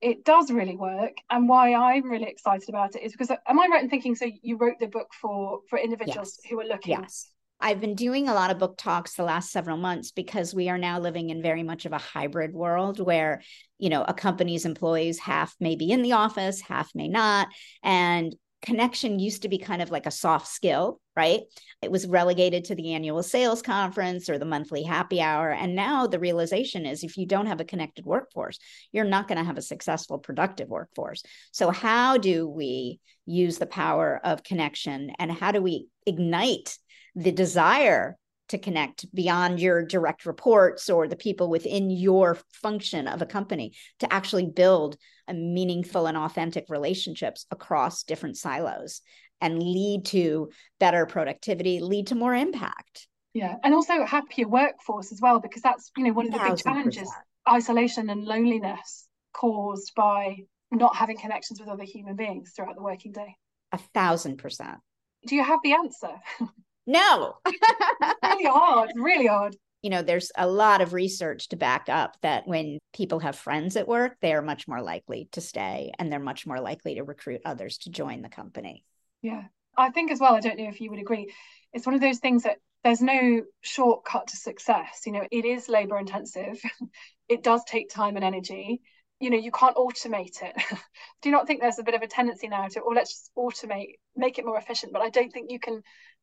it 0.00 0.24
does 0.24 0.50
really 0.50 0.76
work 0.76 1.12
and 1.30 1.48
why 1.48 1.74
i'm 1.74 2.08
really 2.08 2.28
excited 2.28 2.68
about 2.68 2.94
it 2.94 3.02
is 3.02 3.12
because 3.12 3.30
am 3.30 3.60
i 3.60 3.66
right 3.70 3.82
in 3.82 3.90
thinking 3.90 4.14
so 4.14 4.26
you 4.42 4.56
wrote 4.56 4.78
the 4.78 4.86
book 4.86 5.08
for 5.12 5.60
for 5.68 5.78
individuals 5.78 6.38
yes. 6.42 6.50
who 6.50 6.60
are 6.60 6.64
looking 6.64 6.92
yes 6.92 7.30
I've 7.62 7.80
been 7.80 7.94
doing 7.94 8.28
a 8.28 8.34
lot 8.34 8.50
of 8.50 8.58
book 8.58 8.78
talks 8.78 9.14
the 9.14 9.22
last 9.22 9.52
several 9.52 9.76
months 9.76 10.12
because 10.12 10.54
we 10.54 10.70
are 10.70 10.78
now 10.78 10.98
living 10.98 11.28
in 11.28 11.42
very 11.42 11.62
much 11.62 11.84
of 11.84 11.92
a 11.92 11.98
hybrid 11.98 12.54
world 12.54 12.98
where, 12.98 13.42
you 13.78 13.90
know, 13.90 14.02
a 14.02 14.14
company's 14.14 14.64
employees 14.64 15.18
half 15.18 15.54
may 15.60 15.76
be 15.76 15.92
in 15.92 16.00
the 16.00 16.12
office, 16.12 16.62
half 16.62 16.90
may 16.94 17.06
not. 17.06 17.48
And 17.82 18.34
connection 18.62 19.18
used 19.18 19.42
to 19.42 19.48
be 19.48 19.58
kind 19.58 19.80
of 19.80 19.90
like 19.90 20.06
a 20.06 20.10
soft 20.10 20.46
skill, 20.46 21.00
right? 21.16 21.40
It 21.82 21.90
was 21.90 22.06
relegated 22.06 22.64
to 22.64 22.74
the 22.74 22.94
annual 22.94 23.22
sales 23.22 23.62
conference 23.62 24.28
or 24.28 24.38
the 24.38 24.44
monthly 24.44 24.82
happy 24.82 25.20
hour. 25.20 25.50
And 25.50 25.74
now 25.74 26.06
the 26.06 26.18
realization 26.18 26.86
is 26.86 27.02
if 27.02 27.16
you 27.16 27.26
don't 27.26 27.46
have 27.46 27.60
a 27.60 27.64
connected 27.64 28.04
workforce, 28.04 28.58
you're 28.92 29.04
not 29.04 29.28
going 29.28 29.38
to 29.38 29.44
have 29.44 29.58
a 29.58 29.62
successful, 29.62 30.18
productive 30.18 30.68
workforce. 30.68 31.22
So, 31.52 31.70
how 31.70 32.18
do 32.18 32.48
we 32.48 33.00
use 33.26 33.58
the 33.58 33.66
power 33.66 34.20
of 34.22 34.42
connection 34.42 35.12
and 35.18 35.32
how 35.32 35.52
do 35.52 35.62
we 35.62 35.86
ignite 36.06 36.76
the 37.14 37.32
desire 37.32 38.16
to 38.50 38.58
connect 38.58 39.12
beyond 39.14 39.60
your 39.60 39.84
direct 39.84 40.26
reports 40.26 40.90
or 40.90 41.06
the 41.06 41.16
people 41.16 41.48
within 41.48 41.88
your 41.88 42.36
function 42.52 43.06
of 43.06 43.22
a 43.22 43.26
company 43.26 43.72
to 44.00 44.12
actually 44.12 44.46
build 44.46 44.96
a 45.28 45.34
meaningful 45.34 46.06
and 46.06 46.16
authentic 46.16 46.64
relationships 46.68 47.46
across 47.50 48.02
different 48.02 48.36
silos 48.36 49.02
and 49.40 49.62
lead 49.62 50.04
to 50.04 50.50
better 50.80 51.06
productivity 51.06 51.80
lead 51.80 52.08
to 52.08 52.14
more 52.14 52.34
impact. 52.34 53.06
Yeah 53.32 53.54
and 53.62 53.72
also 53.72 54.04
happier 54.04 54.48
workforce 54.48 55.12
as 55.12 55.20
well 55.20 55.38
because 55.38 55.62
that's 55.62 55.92
you 55.96 56.04
know 56.04 56.12
one 56.12 56.26
of 56.26 56.32
the 56.32 56.40
big 56.40 56.58
challenges. 56.58 57.08
Isolation 57.48 58.10
and 58.10 58.24
loneliness 58.24 59.08
caused 59.32 59.92
by 59.94 60.36
not 60.72 60.96
having 60.96 61.16
connections 61.16 61.60
with 61.60 61.68
other 61.68 61.84
human 61.84 62.16
beings 62.16 62.52
throughout 62.54 62.74
the 62.74 62.82
working 62.82 63.12
day. 63.12 63.36
A 63.72 63.78
thousand 63.94 64.38
percent. 64.38 64.78
Do 65.26 65.36
you 65.36 65.44
have 65.44 65.60
the 65.62 65.72
answer 65.72 66.14
No. 66.86 67.34
really 68.22 68.44
hard, 68.44 68.92
really 68.94 69.26
hard. 69.26 69.56
You 69.82 69.90
know, 69.90 70.02
there's 70.02 70.30
a 70.36 70.46
lot 70.46 70.82
of 70.82 70.92
research 70.92 71.48
to 71.48 71.56
back 71.56 71.88
up 71.88 72.16
that 72.20 72.46
when 72.46 72.78
people 72.92 73.20
have 73.20 73.36
friends 73.36 73.76
at 73.76 73.88
work, 73.88 74.16
they 74.20 74.34
are 74.34 74.42
much 74.42 74.68
more 74.68 74.82
likely 74.82 75.28
to 75.32 75.40
stay 75.40 75.92
and 75.98 76.12
they're 76.12 76.18
much 76.18 76.46
more 76.46 76.60
likely 76.60 76.96
to 76.96 77.02
recruit 77.02 77.40
others 77.44 77.78
to 77.78 77.90
join 77.90 78.20
the 78.20 78.28
company. 78.28 78.84
Yeah. 79.22 79.44
I 79.76 79.90
think 79.90 80.10
as 80.10 80.20
well, 80.20 80.34
I 80.34 80.40
don't 80.40 80.58
know 80.58 80.68
if 80.68 80.80
you 80.80 80.90
would 80.90 80.98
agree, 80.98 81.32
it's 81.72 81.86
one 81.86 81.94
of 81.94 82.00
those 82.00 82.18
things 82.18 82.42
that 82.42 82.58
there's 82.84 83.00
no 83.00 83.42
shortcut 83.60 84.28
to 84.28 84.36
success. 84.36 85.02
You 85.06 85.12
know, 85.12 85.26
it 85.30 85.44
is 85.44 85.68
labor 85.68 85.98
intensive, 85.98 86.60
it 87.28 87.42
does 87.42 87.62
take 87.64 87.90
time 87.90 88.16
and 88.16 88.24
energy. 88.24 88.80
You 89.20 89.28
know, 89.28 89.36
you 89.36 89.50
can't 89.50 89.76
automate 89.76 90.42
it. 90.42 90.54
Do 91.22 91.28
you 91.28 91.32
not 91.32 91.46
think 91.46 91.60
there's 91.60 91.78
a 91.78 91.82
bit 91.82 91.94
of 91.94 92.00
a 92.00 92.06
tendency 92.06 92.48
now 92.48 92.68
to, 92.68 92.80
or 92.80 92.92
oh, 92.92 92.94
let's 92.94 93.10
just 93.10 93.30
automate, 93.36 93.96
make 94.16 94.38
it 94.38 94.46
more 94.46 94.56
efficient? 94.56 94.94
But 94.94 95.02
I 95.02 95.10
don't 95.10 95.30
think 95.30 95.50
you 95.50 95.60
can 95.60 95.82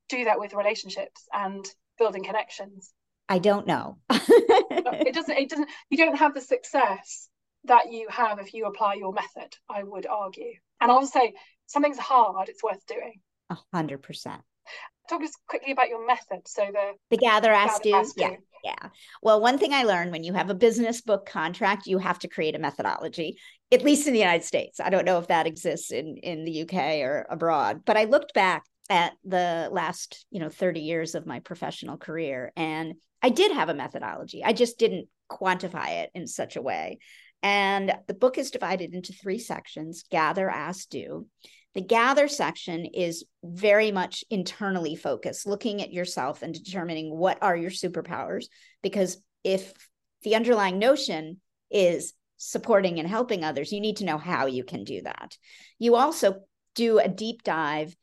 do 0.09 0.25
that 0.25 0.39
with 0.39 0.53
relationships 0.53 1.27
and 1.33 1.65
building 1.97 2.23
connections. 2.23 2.93
I 3.29 3.39
don't 3.39 3.67
know. 3.67 3.97
It 4.09 5.13
doesn't 5.13 5.37
it 5.37 5.49
doesn't 5.49 5.69
you 5.89 5.97
don't 5.97 6.17
have 6.17 6.33
the 6.33 6.41
success 6.41 7.29
that 7.65 7.91
you 7.91 8.07
have 8.09 8.39
if 8.39 8.53
you 8.53 8.65
apply 8.65 8.93
your 8.95 9.13
method 9.13 9.55
i 9.69 9.83
would 9.83 10.05
argue. 10.05 10.53
And 10.79 10.91
i'll 10.91 11.05
say 11.05 11.33
something's 11.65 11.97
hard 11.97 12.49
it's 12.49 12.63
worth 12.63 12.85
doing. 12.87 13.19
A 13.49 13.57
hundred 13.73 14.01
percent. 14.01 14.41
Talk 15.09 15.21
just 15.21 15.37
quickly 15.47 15.71
about 15.71 15.89
your 15.89 16.05
method 16.05 16.47
so 16.47 16.67
the 16.71 16.93
the 17.09 17.17
gather 17.17 17.51
ask 17.51 17.81
do. 17.81 17.89
yeah 18.17 18.35
yeah. 18.63 18.89
Well 19.21 19.41
one 19.41 19.57
thing 19.57 19.73
i 19.73 19.83
learned 19.83 20.11
when 20.11 20.23
you 20.23 20.33
have 20.33 20.49
a 20.49 20.55
business 20.55 21.01
book 21.01 21.25
contract 21.25 21.87
you 21.87 21.97
have 21.97 22.19
to 22.19 22.27
create 22.27 22.55
a 22.55 22.59
methodology 22.59 23.37
at 23.71 23.83
least 23.83 24.07
in 24.07 24.13
the 24.13 24.19
united 24.19 24.43
states. 24.43 24.79
I 24.79 24.89
don't 24.89 25.05
know 25.05 25.19
if 25.19 25.27
that 25.27 25.47
exists 25.47 25.91
in 25.91 26.17
in 26.17 26.45
the 26.45 26.61
uk 26.63 26.73
or 26.73 27.25
abroad 27.29 27.81
but 27.85 27.97
i 27.97 28.05
looked 28.05 28.33
back 28.33 28.63
at 28.89 29.13
the 29.25 29.69
last 29.71 30.25
you 30.31 30.39
know 30.39 30.49
30 30.49 30.79
years 30.81 31.15
of 31.15 31.25
my 31.25 31.39
professional 31.39 31.97
career 31.97 32.51
and 32.55 32.95
i 33.21 33.29
did 33.29 33.51
have 33.51 33.69
a 33.69 33.73
methodology. 33.73 34.43
I 34.43 34.53
just 34.53 34.79
didn't 34.79 35.07
quantify 35.29 36.03
it 36.03 36.11
in 36.13 36.27
such 36.27 36.55
a 36.55 36.61
way. 36.61 36.99
And 37.43 37.93
the 38.07 38.13
book 38.13 38.37
is 38.37 38.51
divided 38.51 38.93
into 38.93 39.13
three 39.13 39.39
sections 39.39 40.03
gather 40.09 40.49
ask 40.49 40.89
do. 40.89 41.27
The 41.75 41.81
gather 41.81 42.27
section 42.27 42.85
is 42.85 43.23
very 43.43 43.91
much 43.91 44.23
internally 44.29 44.95
focused 44.95 45.45
looking 45.45 45.81
at 45.81 45.93
yourself 45.93 46.41
and 46.41 46.53
determining 46.53 47.15
what 47.15 47.37
are 47.41 47.55
your 47.55 47.69
superpowers 47.69 48.45
because 48.81 49.17
if 49.43 49.73
the 50.23 50.35
underlying 50.35 50.79
notion 50.79 51.39
is 51.69 52.13
supporting 52.37 52.99
and 52.99 53.07
helping 53.07 53.43
others 53.43 53.71
you 53.71 53.79
need 53.79 53.97
to 53.97 54.05
know 54.05 54.17
how 54.17 54.47
you 54.47 54.63
can 54.63 54.83
do 54.83 55.01
that. 55.03 55.37
You 55.77 55.95
also 55.95 56.41
do 56.73 56.97
a 56.97 57.07
deep 57.07 57.43
dive 57.43 57.95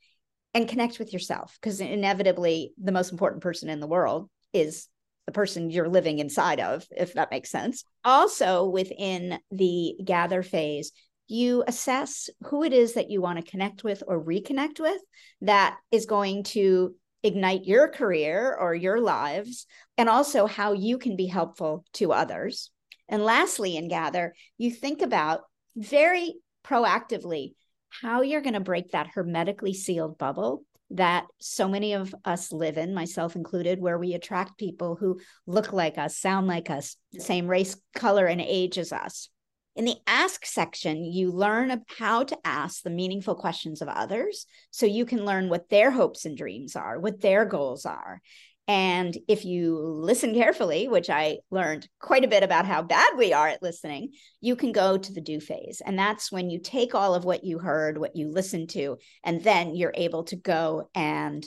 and 0.55 0.69
connect 0.69 0.99
with 0.99 1.13
yourself 1.13 1.59
because 1.61 1.81
inevitably 1.81 2.73
the 2.83 2.93
most 2.93 3.13
important 3.13 3.43
person 3.43 3.69
in 3.69 3.81
the 3.81 3.87
world 3.87 4.31
is 4.53 4.89
the 5.27 5.33
person 5.33 5.71
you're 5.71 5.89
living 5.89 6.19
inside 6.19 6.61
of 6.61 6.87
if 6.97 7.15
that 7.15 7.31
makes 7.31 7.51
sense. 7.51 7.85
Also 8.05 8.65
within 8.65 9.39
the 9.51 9.97
gather 10.05 10.43
phase 10.43 10.93
you 11.27 11.65
assess 11.67 12.29
who 12.47 12.63
it 12.65 12.73
is 12.73 12.95
that 12.95 13.11
you 13.11 13.21
want 13.21 13.43
to 13.43 13.51
connect 13.51 13.83
with 13.83 14.03
or 14.07 14.23
reconnect 14.23 14.79
with 14.79 15.01
that 15.41 15.77
is 15.91 16.07
going 16.07 16.43
to 16.45 16.95
ignite 17.23 17.65
your 17.65 17.89
career 17.89 18.55
or 18.55 18.75
your 18.75 19.01
lives 19.01 19.67
and 19.97 20.09
also 20.09 20.47
how 20.47 20.73
you 20.73 20.99
can 20.99 21.17
be 21.17 21.27
helpful 21.27 21.85
to 21.95 22.13
others. 22.13 22.71
And 23.09 23.25
lastly 23.25 23.77
in 23.77 23.89
gather 23.89 24.35
you 24.59 24.71
think 24.71 25.01
about 25.01 25.43
very 25.75 26.35
proactively 26.65 27.55
how 28.03 28.23
you're 28.23 28.41
going 28.41 28.55
to 28.55 28.61
break 28.61 28.91
that 28.91 29.09
hermetically 29.15 29.75
sealed 29.75 30.19
bubble 30.19 30.65
that 30.91 31.27
so 31.41 31.69
many 31.69 31.95
of 31.95 32.15
us 32.25 32.53
live 32.53 32.77
in, 32.77 32.95
myself 32.95 33.37
included, 33.37 33.81
where 33.81 33.99
we 33.99 34.15
attract 34.15 34.59
people 34.59 34.97
who 34.97 35.21
look 35.47 35.73
like 35.73 35.99
us, 35.99 36.17
sound 36.17 36.47
like 36.47 36.71
us, 36.71 36.97
same 37.19 37.47
race, 37.47 37.77
color, 37.95 38.27
and 38.27 38.41
age 38.41 38.79
as 38.79 38.93
us. 38.93 39.29
In 39.77 39.87
the 39.87 39.97
ask 40.07 40.47
section, 40.47 41.05
you 41.05 41.33
learn 41.33 41.83
how 41.99 42.23
to 42.25 42.39
ask 42.45 42.83
the 42.83 42.91
meaningful 42.91 43.35
questions 43.35 43.83
of 43.83 43.89
others 43.89 44.47
so 44.71 44.87
you 44.87 45.05
can 45.05 45.25
learn 45.25 45.49
what 45.49 45.69
their 45.69 45.91
hopes 45.91 46.27
and 46.27 46.37
dreams 46.37 46.77
are, 46.77 47.01
what 47.01 47.21
their 47.21 47.45
goals 47.45 47.85
are. 47.85 48.21
And 48.67 49.17
if 49.29 49.45
you 49.45 49.77
listen 49.79 50.33
carefully, 50.35 50.89
which 50.89 51.11
I 51.11 51.41
learned 51.51 51.87
quite 52.01 52.25
a 52.25 52.29
bit 52.29 52.43
about 52.43 52.65
how 52.65 52.83
bad 52.83 53.13
we 53.19 53.33
are 53.33 53.49
at 53.49 53.63
listening, 53.63 54.13
you 54.41 54.57
can 54.57 54.73
go 54.73 54.97
to 54.97 55.13
the 55.13 55.21
do 55.21 55.39
phase. 55.39 55.83
And 55.85 55.99
that's 55.99 56.33
when 56.33 56.49
you 56.49 56.61
take 56.61 56.95
all 56.95 57.15
of 57.15 57.25
what 57.25 57.45
you 57.45 57.59
heard, 57.59 57.99
what 57.99 58.17
you 58.17 58.31
listened 58.31 58.71
to, 58.71 58.97
and 59.23 59.45
then 59.45 59.75
you're 59.77 59.93
able 59.95 60.25
to 60.25 60.37
go 60.37 60.89
and 60.95 61.47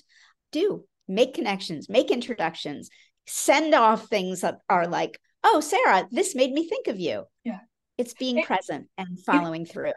do, 0.52 0.86
make 1.08 1.34
connections, 1.34 1.90
make 1.90 2.12
introductions, 2.12 2.90
send 3.26 3.74
off 3.74 4.08
things 4.08 4.42
that 4.42 4.60
are 4.70 4.88
like, 4.88 5.20
oh, 5.44 5.60
Sarah, 5.60 6.08
this 6.12 6.36
made 6.36 6.52
me 6.52 6.68
think 6.68 6.88
of 6.88 7.00
you. 7.00 7.24
Yeah. 7.44 7.60
It's 7.98 8.14
being 8.14 8.38
it, 8.38 8.46
present 8.46 8.88
and 8.98 9.20
following 9.26 9.64
it, 9.64 9.72
through. 9.72 9.94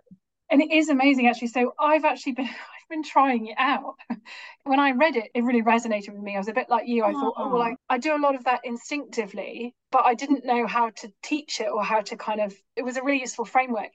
And 0.51 0.63
it 0.63 0.73
is 0.73 0.89
amazing, 0.89 1.29
actually. 1.29 1.49
So 1.49 1.75
I've 1.79 2.05
actually 2.05 2.33
been, 2.33 2.49
been 2.91 3.03
trying 3.03 3.47
it 3.47 3.57
out. 3.59 3.95
when 4.65 4.81
I 4.81 4.91
read 4.91 5.17
it, 5.17 5.31
it 5.35 5.45
really 5.45 5.63
resonated 5.63 6.13
with 6.13 6.23
me. 6.23 6.35
I 6.35 6.39
was 6.39 6.49
a 6.49 6.53
bit 6.53 6.69
like 6.69 6.87
you. 6.87 7.05
I 7.05 7.11
oh, 7.11 7.13
thought, 7.13 7.35
oh, 7.39 7.49
well, 7.49 7.63
oh. 7.63 7.65
I, 7.65 7.95
I 7.95 7.99
do 7.99 8.15
a 8.15 8.21
lot 8.21 8.35
of 8.35 8.45
that 8.45 8.61
instinctively, 8.65 9.75
but 9.91 10.05
I 10.05 10.15
didn't 10.15 10.45
know 10.45 10.67
how 10.67 10.91
to 10.91 11.13
teach 11.23 11.61
it 11.61 11.69
or 11.73 11.83
how 11.83 12.01
to 12.03 12.17
kind 12.17 12.41
of, 12.41 12.55
it 12.77 12.85
was 12.85 12.97
a 12.97 13.03
really 13.03 13.21
useful 13.21 13.45
framework. 13.47 13.91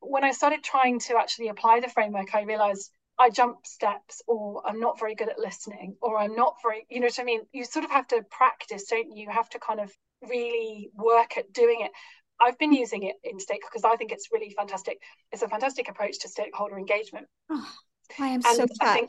When 0.00 0.22
I 0.22 0.32
started 0.32 0.62
trying 0.62 1.00
to 1.00 1.16
actually 1.16 1.48
apply 1.48 1.80
the 1.80 1.88
framework, 1.88 2.34
I 2.34 2.42
realized 2.42 2.90
I 3.18 3.30
jump 3.30 3.66
steps 3.66 4.22
or 4.26 4.62
I'm 4.66 4.80
not 4.80 4.98
very 4.98 5.14
good 5.14 5.28
at 5.28 5.38
listening 5.38 5.96
or 6.02 6.18
I'm 6.18 6.34
not 6.34 6.56
very, 6.62 6.86
you 6.88 7.00
know 7.00 7.06
what 7.06 7.18
I 7.18 7.24
mean? 7.24 7.40
You 7.52 7.64
sort 7.64 7.84
of 7.84 7.90
have 7.90 8.06
to 8.08 8.22
practice, 8.30 8.84
don't 8.84 9.10
you? 9.10 9.24
You 9.24 9.30
have 9.30 9.48
to 9.50 9.58
kind 9.58 9.80
of 9.80 9.90
really 10.28 10.90
work 10.94 11.38
at 11.38 11.52
doing 11.52 11.80
it. 11.80 11.90
I've 12.40 12.58
been 12.58 12.72
using 12.72 13.04
it 13.04 13.16
in 13.22 13.38
stake 13.38 13.62
because 13.62 13.84
I 13.84 13.96
think 13.96 14.10
it's 14.12 14.28
really 14.32 14.50
fantastic. 14.50 14.98
It's 15.32 15.42
a 15.42 15.48
fantastic 15.48 15.88
approach 15.88 16.18
to 16.20 16.28
stakeholder 16.28 16.76
engagement. 16.76 17.26
Oh, 17.50 17.72
I 18.18 18.28
am 18.28 18.42
and 18.44 18.56
so 18.56 18.66
touched. 18.80 18.80
I 18.80 19.06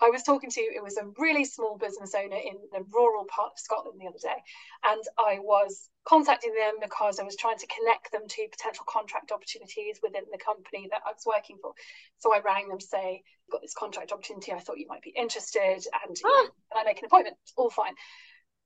I 0.00 0.10
was 0.10 0.22
talking 0.22 0.50
to, 0.50 0.60
it 0.60 0.82
was 0.82 0.96
a 0.96 1.10
really 1.18 1.44
small 1.44 1.76
business 1.76 2.14
owner 2.14 2.36
in 2.36 2.54
a 2.74 2.82
rural 2.94 3.24
part 3.24 3.52
of 3.52 3.58
Scotland 3.58 3.98
the 4.00 4.06
other 4.06 4.22
day. 4.22 4.38
And 4.86 5.02
I 5.18 5.40
was 5.40 5.90
contacting 6.06 6.54
them 6.54 6.74
because 6.80 7.18
I 7.18 7.24
was 7.24 7.34
trying 7.34 7.58
to 7.58 7.66
connect 7.66 8.12
them 8.12 8.22
to 8.28 8.48
potential 8.50 8.84
contract 8.86 9.32
opportunities 9.32 9.98
within 10.02 10.22
the 10.30 10.38
company 10.38 10.86
that 10.90 11.02
I 11.04 11.10
was 11.10 11.26
working 11.26 11.58
for. 11.60 11.72
So 12.18 12.32
I 12.32 12.40
rang 12.40 12.68
them 12.68 12.78
to 12.78 12.86
say, 12.86 13.22
got 13.50 13.60
this 13.60 13.74
contract 13.74 14.12
opportunity, 14.12 14.52
I 14.52 14.60
thought 14.60 14.78
you 14.78 14.86
might 14.86 15.02
be 15.02 15.14
interested. 15.16 15.82
And 16.06 16.14
can 16.14 16.30
ah. 16.30 16.46
I 16.76 16.84
make 16.84 17.00
an 17.00 17.06
appointment? 17.06 17.36
All 17.56 17.70
fine. 17.70 17.94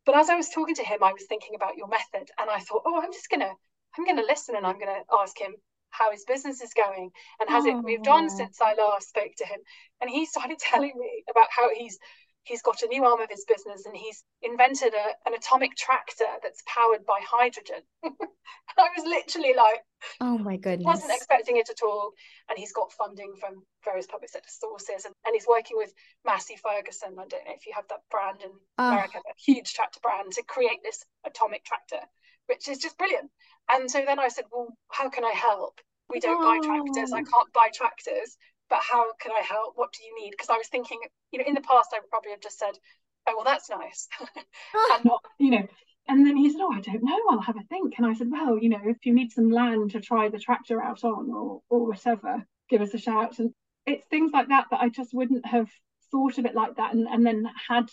But 0.04 0.16
as 0.16 0.28
I 0.28 0.36
was 0.36 0.50
talking 0.50 0.74
to 0.74 0.84
him, 0.84 1.02
I 1.02 1.12
was 1.12 1.24
thinking 1.28 1.54
about 1.54 1.76
your 1.76 1.88
method. 1.88 2.28
And 2.38 2.50
I 2.50 2.58
thought, 2.60 2.82
oh, 2.84 3.00
I'm 3.00 3.12
just 3.12 3.30
to, 3.40 3.52
I'm 3.96 4.04
to 4.16 4.26
listen 4.28 4.54
and 4.54 4.66
I'm 4.66 4.78
to 4.92 5.00
ask 5.18 5.40
him 5.40 5.54
how 5.92 6.10
his 6.10 6.24
business 6.24 6.60
is 6.60 6.74
going 6.74 7.10
and 7.40 7.48
has 7.48 7.64
oh. 7.66 7.70
it 7.70 7.82
moved 7.82 8.08
on 8.08 8.24
oh. 8.24 8.36
since 8.36 8.60
I 8.60 8.74
last 8.74 9.08
spoke 9.08 9.32
to 9.38 9.46
him. 9.46 9.60
And 10.00 10.10
he 10.10 10.26
started 10.26 10.58
telling 10.60 10.92
me 10.96 11.24
about 11.30 11.48
how 11.50 11.70
he's 11.72 11.98
he's 12.44 12.62
got 12.62 12.82
a 12.82 12.88
new 12.88 13.04
arm 13.04 13.20
of 13.20 13.30
his 13.30 13.44
business 13.46 13.86
and 13.86 13.96
he's 13.96 14.24
invented 14.42 14.92
a, 14.94 15.28
an 15.28 15.34
atomic 15.34 15.76
tractor 15.76 16.26
that's 16.42 16.62
powered 16.66 17.06
by 17.06 17.20
hydrogen. 17.22 17.82
I 18.02 18.88
was 18.96 19.04
literally 19.04 19.54
like, 19.56 19.80
oh 20.20 20.38
my 20.38 20.56
goodness, 20.64 20.84
wasn't 20.84 21.12
expecting 21.12 21.56
it 21.56 21.70
at 21.70 21.82
all. 21.84 22.12
And 22.48 22.58
he's 22.58 22.72
got 22.72 22.92
funding 22.92 23.34
from 23.38 23.62
various 23.84 24.06
public 24.06 24.30
sector 24.30 24.50
sources 24.50 25.04
and, 25.04 25.14
and 25.24 25.34
he's 25.34 25.46
working 25.48 25.76
with 25.76 25.92
Massey 26.24 26.56
Ferguson. 26.56 27.12
I 27.12 27.26
don't 27.26 27.44
know 27.44 27.54
if 27.54 27.66
you 27.66 27.74
have 27.76 27.88
that 27.90 28.02
brand 28.10 28.42
in 28.42 28.50
oh. 28.78 28.88
America, 28.88 29.18
a 29.18 29.34
huge 29.38 29.72
tractor 29.74 30.00
brand 30.02 30.32
to 30.32 30.42
create 30.42 30.82
this 30.82 31.04
atomic 31.24 31.64
tractor, 31.64 32.00
which 32.46 32.68
is 32.68 32.78
just 32.78 32.98
brilliant. 32.98 33.30
And 33.70 33.90
so 33.90 34.02
then 34.04 34.18
I 34.18 34.28
said, 34.28 34.44
well, 34.52 34.68
how 34.88 35.08
can 35.08 35.24
I 35.24 35.32
help? 35.32 35.80
We 36.10 36.20
don't 36.20 36.42
oh. 36.42 36.60
buy 36.60 36.66
tractors. 36.66 37.12
I 37.12 37.22
can't 37.22 37.52
buy 37.52 37.68
tractors 37.74 38.36
but 38.72 38.80
how 38.80 39.12
can 39.20 39.32
I 39.32 39.42
help? 39.44 39.74
What 39.76 39.92
do 39.92 40.02
you 40.02 40.24
need? 40.24 40.30
Because 40.30 40.48
I 40.48 40.56
was 40.56 40.68
thinking, 40.68 40.98
you 41.30 41.38
know, 41.38 41.44
in 41.46 41.52
the 41.52 41.60
past, 41.60 41.90
I 41.92 42.00
would 42.00 42.08
probably 42.08 42.30
have 42.30 42.40
just 42.40 42.58
said, 42.58 42.72
oh, 43.26 43.34
well, 43.36 43.44
that's 43.44 43.68
nice. 43.68 44.08
and 44.94 45.04
not, 45.04 45.22
you 45.38 45.50
know, 45.50 45.66
and 46.08 46.26
then 46.26 46.38
he 46.38 46.50
said, 46.50 46.62
oh, 46.62 46.72
I 46.72 46.80
don't 46.80 47.04
know, 47.04 47.18
I'll 47.30 47.42
have 47.42 47.58
a 47.58 47.64
think. 47.68 47.92
And 47.98 48.06
I 48.06 48.14
said, 48.14 48.28
well, 48.30 48.58
you 48.58 48.70
know, 48.70 48.80
if 48.82 49.04
you 49.04 49.12
need 49.12 49.30
some 49.30 49.50
land 49.50 49.90
to 49.90 50.00
try 50.00 50.30
the 50.30 50.38
tractor 50.38 50.82
out 50.82 51.04
on 51.04 51.30
or, 51.30 51.60
or 51.68 51.86
whatever, 51.86 52.46
give 52.70 52.80
us 52.80 52.94
a 52.94 52.98
shout. 52.98 53.38
And 53.40 53.50
it's 53.84 54.06
things 54.06 54.30
like 54.32 54.48
that 54.48 54.68
that 54.70 54.80
I 54.80 54.88
just 54.88 55.12
wouldn't 55.12 55.44
have 55.44 55.68
thought 56.10 56.38
of 56.38 56.46
it 56.46 56.54
like 56.54 56.76
that 56.76 56.94
and, 56.94 57.06
and 57.06 57.26
then 57.26 57.44
had 57.68 57.90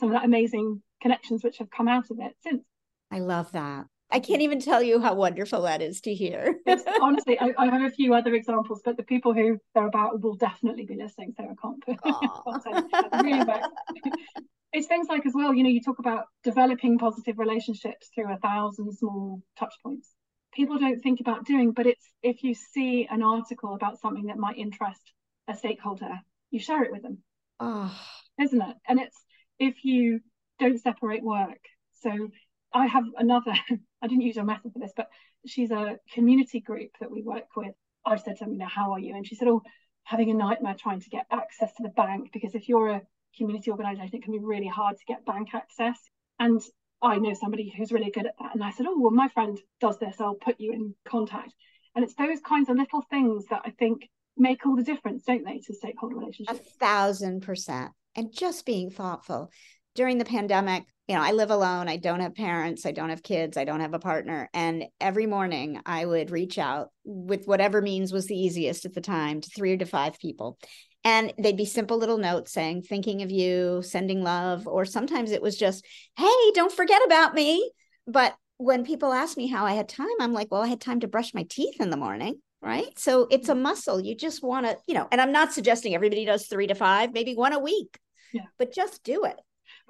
some 0.00 0.08
of 0.08 0.14
that 0.14 0.24
amazing 0.24 0.82
connections 1.02 1.44
which 1.44 1.58
have 1.58 1.68
come 1.68 1.86
out 1.86 2.10
of 2.10 2.18
it 2.18 2.32
since. 2.40 2.64
I 3.14 3.20
love 3.20 3.52
that. 3.52 3.86
I 4.10 4.18
can't 4.18 4.38
mm-hmm. 4.38 4.42
even 4.42 4.60
tell 4.60 4.82
you 4.82 5.00
how 5.00 5.14
wonderful 5.14 5.62
that 5.62 5.80
is 5.80 6.00
to 6.00 6.12
hear. 6.12 6.56
honestly, 7.00 7.38
I, 7.38 7.52
I, 7.56 7.66
have 7.66 7.82
a 7.82 7.90
few 7.90 8.12
other 8.12 8.34
examples, 8.34 8.80
but 8.84 8.96
the 8.96 9.04
people 9.04 9.32
who 9.32 9.60
they're 9.72 9.86
about 9.86 10.20
will 10.20 10.34
definitely 10.34 10.84
be 10.84 10.96
listening, 10.96 11.32
so 11.36 11.44
I 11.44 11.54
can't 11.62 11.80
put. 11.80 13.22
really 13.24 13.44
it's 14.72 14.88
things 14.88 15.06
like 15.08 15.24
as 15.26 15.32
well, 15.32 15.54
you 15.54 15.62
know, 15.62 15.68
you 15.68 15.80
talk 15.80 16.00
about 16.00 16.24
developing 16.42 16.98
positive 16.98 17.38
relationships 17.38 18.10
through 18.12 18.32
a 18.32 18.38
thousand 18.38 18.92
small 18.98 19.40
touch 19.56 19.74
points. 19.84 20.10
People 20.52 20.78
don't 20.78 21.00
think 21.00 21.20
about 21.20 21.46
doing, 21.46 21.70
but 21.70 21.86
it's 21.86 22.04
if 22.24 22.42
you 22.42 22.54
see 22.54 23.06
an 23.08 23.22
article 23.22 23.76
about 23.76 24.00
something 24.00 24.26
that 24.26 24.38
might 24.38 24.58
interest 24.58 25.12
a 25.46 25.54
stakeholder, 25.54 26.18
you 26.50 26.58
share 26.58 26.82
it 26.82 26.90
with 26.90 27.02
them. 27.02 27.18
Oh. 27.60 27.96
Isn't 28.42 28.60
it? 28.60 28.76
And 28.88 28.98
it's 28.98 29.16
if 29.60 29.84
you 29.84 30.18
don't 30.58 30.80
separate 30.80 31.22
work. 31.22 31.60
So 32.02 32.28
I 32.74 32.86
have 32.86 33.04
another, 33.16 33.52
I 34.02 34.06
didn't 34.06 34.22
use 34.22 34.36
your 34.36 34.44
method 34.44 34.72
for 34.72 34.80
this, 34.80 34.92
but 34.94 35.08
she's 35.46 35.70
a 35.70 35.98
community 36.12 36.60
group 36.60 36.90
that 37.00 37.10
we 37.10 37.22
work 37.22 37.56
with. 37.56 37.74
I 38.04 38.16
said 38.16 38.36
to 38.38 38.44
her, 38.44 38.50
you 38.50 38.58
know, 38.58 38.66
how 38.66 38.92
are 38.92 38.98
you? 38.98 39.14
And 39.14 39.26
she 39.26 39.36
said, 39.36 39.48
oh, 39.48 39.62
having 40.02 40.30
a 40.30 40.34
nightmare 40.34 40.76
trying 40.78 41.00
to 41.00 41.08
get 41.08 41.26
access 41.30 41.72
to 41.76 41.82
the 41.82 41.88
bank 41.90 42.30
because 42.32 42.54
if 42.54 42.68
you're 42.68 42.90
a 42.90 43.02
community 43.38 43.70
organisation, 43.70 44.16
it 44.16 44.22
can 44.22 44.32
be 44.32 44.38
really 44.38 44.66
hard 44.66 44.96
to 44.98 45.04
get 45.06 45.24
bank 45.24 45.54
access. 45.54 45.98
And 46.38 46.60
I 47.00 47.16
know 47.18 47.32
somebody 47.34 47.72
who's 47.74 47.92
really 47.92 48.10
good 48.10 48.26
at 48.26 48.34
that. 48.40 48.54
And 48.54 48.62
I 48.62 48.70
said, 48.72 48.86
oh, 48.88 48.98
well, 48.98 49.10
my 49.10 49.28
friend 49.28 49.58
does 49.80 49.98
this. 49.98 50.16
I'll 50.20 50.34
put 50.34 50.56
you 50.58 50.72
in 50.72 50.94
contact. 51.08 51.54
And 51.94 52.04
it's 52.04 52.14
those 52.14 52.40
kinds 52.40 52.68
of 52.68 52.76
little 52.76 53.02
things 53.10 53.46
that 53.50 53.62
I 53.64 53.70
think 53.70 54.08
make 54.36 54.66
all 54.66 54.76
the 54.76 54.82
difference, 54.82 55.24
don't 55.24 55.44
they, 55.44 55.58
to 55.58 55.74
stakeholder 55.74 56.16
relationships? 56.16 56.58
A 56.58 56.78
thousand 56.78 57.42
percent. 57.42 57.92
And 58.16 58.32
just 58.32 58.66
being 58.66 58.90
thoughtful. 58.90 59.50
During 59.94 60.18
the 60.18 60.24
pandemic, 60.24 60.84
you 61.06 61.14
know, 61.14 61.22
I 61.22 61.32
live 61.32 61.50
alone. 61.50 61.88
I 61.88 61.98
don't 61.98 62.20
have 62.20 62.34
parents. 62.34 62.86
I 62.86 62.92
don't 62.92 63.10
have 63.10 63.22
kids. 63.22 63.56
I 63.56 63.64
don't 63.64 63.80
have 63.80 63.94
a 63.94 63.98
partner. 63.98 64.48
And 64.54 64.84
every 65.00 65.26
morning 65.26 65.80
I 65.84 66.04
would 66.04 66.30
reach 66.30 66.58
out 66.58 66.90
with 67.04 67.46
whatever 67.46 67.82
means 67.82 68.12
was 68.12 68.26
the 68.26 68.38
easiest 68.38 68.86
at 68.86 68.94
the 68.94 69.00
time 69.00 69.40
to 69.40 69.50
three 69.50 69.72
or 69.72 69.76
to 69.76 69.84
five 69.84 70.18
people. 70.18 70.58
And 71.04 71.34
they'd 71.38 71.56
be 71.56 71.66
simple 71.66 71.98
little 71.98 72.16
notes 72.16 72.52
saying, 72.52 72.82
thinking 72.82 73.22
of 73.22 73.30
you, 73.30 73.82
sending 73.82 74.22
love. 74.22 74.66
Or 74.66 74.86
sometimes 74.86 75.30
it 75.30 75.42
was 75.42 75.58
just, 75.58 75.84
hey, 76.16 76.50
don't 76.54 76.72
forget 76.72 77.02
about 77.04 77.34
me. 77.34 77.70
But 78.06 78.34
when 78.56 78.86
people 78.86 79.12
ask 79.12 79.36
me 79.36 79.46
how 79.46 79.66
I 79.66 79.72
had 79.72 79.88
time, 79.88 80.08
I'm 80.20 80.32
like, 80.32 80.50
well, 80.50 80.62
I 80.62 80.68
had 80.68 80.80
time 80.80 81.00
to 81.00 81.08
brush 81.08 81.34
my 81.34 81.44
teeth 81.50 81.80
in 81.80 81.90
the 81.90 81.98
morning. 81.98 82.40
Right. 82.62 82.98
So 82.98 83.26
it's 83.30 83.50
a 83.50 83.54
muscle. 83.54 84.00
You 84.00 84.16
just 84.16 84.42
want 84.42 84.64
to, 84.64 84.78
you 84.86 84.94
know, 84.94 85.06
and 85.12 85.20
I'm 85.20 85.32
not 85.32 85.52
suggesting 85.52 85.94
everybody 85.94 86.24
does 86.24 86.46
three 86.46 86.66
to 86.68 86.74
five, 86.74 87.12
maybe 87.12 87.34
one 87.34 87.52
a 87.52 87.58
week, 87.58 87.98
yeah. 88.32 88.46
but 88.58 88.72
just 88.72 89.04
do 89.04 89.26
it. 89.26 89.38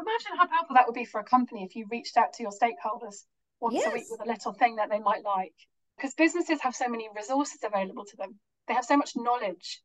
Imagine 0.00 0.36
how 0.36 0.46
powerful 0.46 0.74
that 0.74 0.86
would 0.86 0.94
be 0.94 1.04
for 1.04 1.20
a 1.20 1.24
company 1.24 1.64
if 1.64 1.76
you 1.76 1.86
reached 1.90 2.16
out 2.16 2.32
to 2.34 2.42
your 2.42 2.52
stakeholders 2.52 3.24
once 3.60 3.74
yes. 3.74 3.86
a 3.86 3.94
week 3.94 4.04
with 4.10 4.20
a 4.20 4.30
little 4.30 4.52
thing 4.52 4.76
that 4.76 4.90
they 4.90 4.98
might 4.98 5.24
like. 5.24 5.54
Because 5.96 6.14
businesses 6.14 6.60
have 6.60 6.74
so 6.74 6.88
many 6.88 7.08
resources 7.14 7.60
available 7.62 8.04
to 8.04 8.16
them, 8.16 8.38
they 8.66 8.74
have 8.74 8.84
so 8.84 8.96
much 8.96 9.16
knowledge 9.16 9.80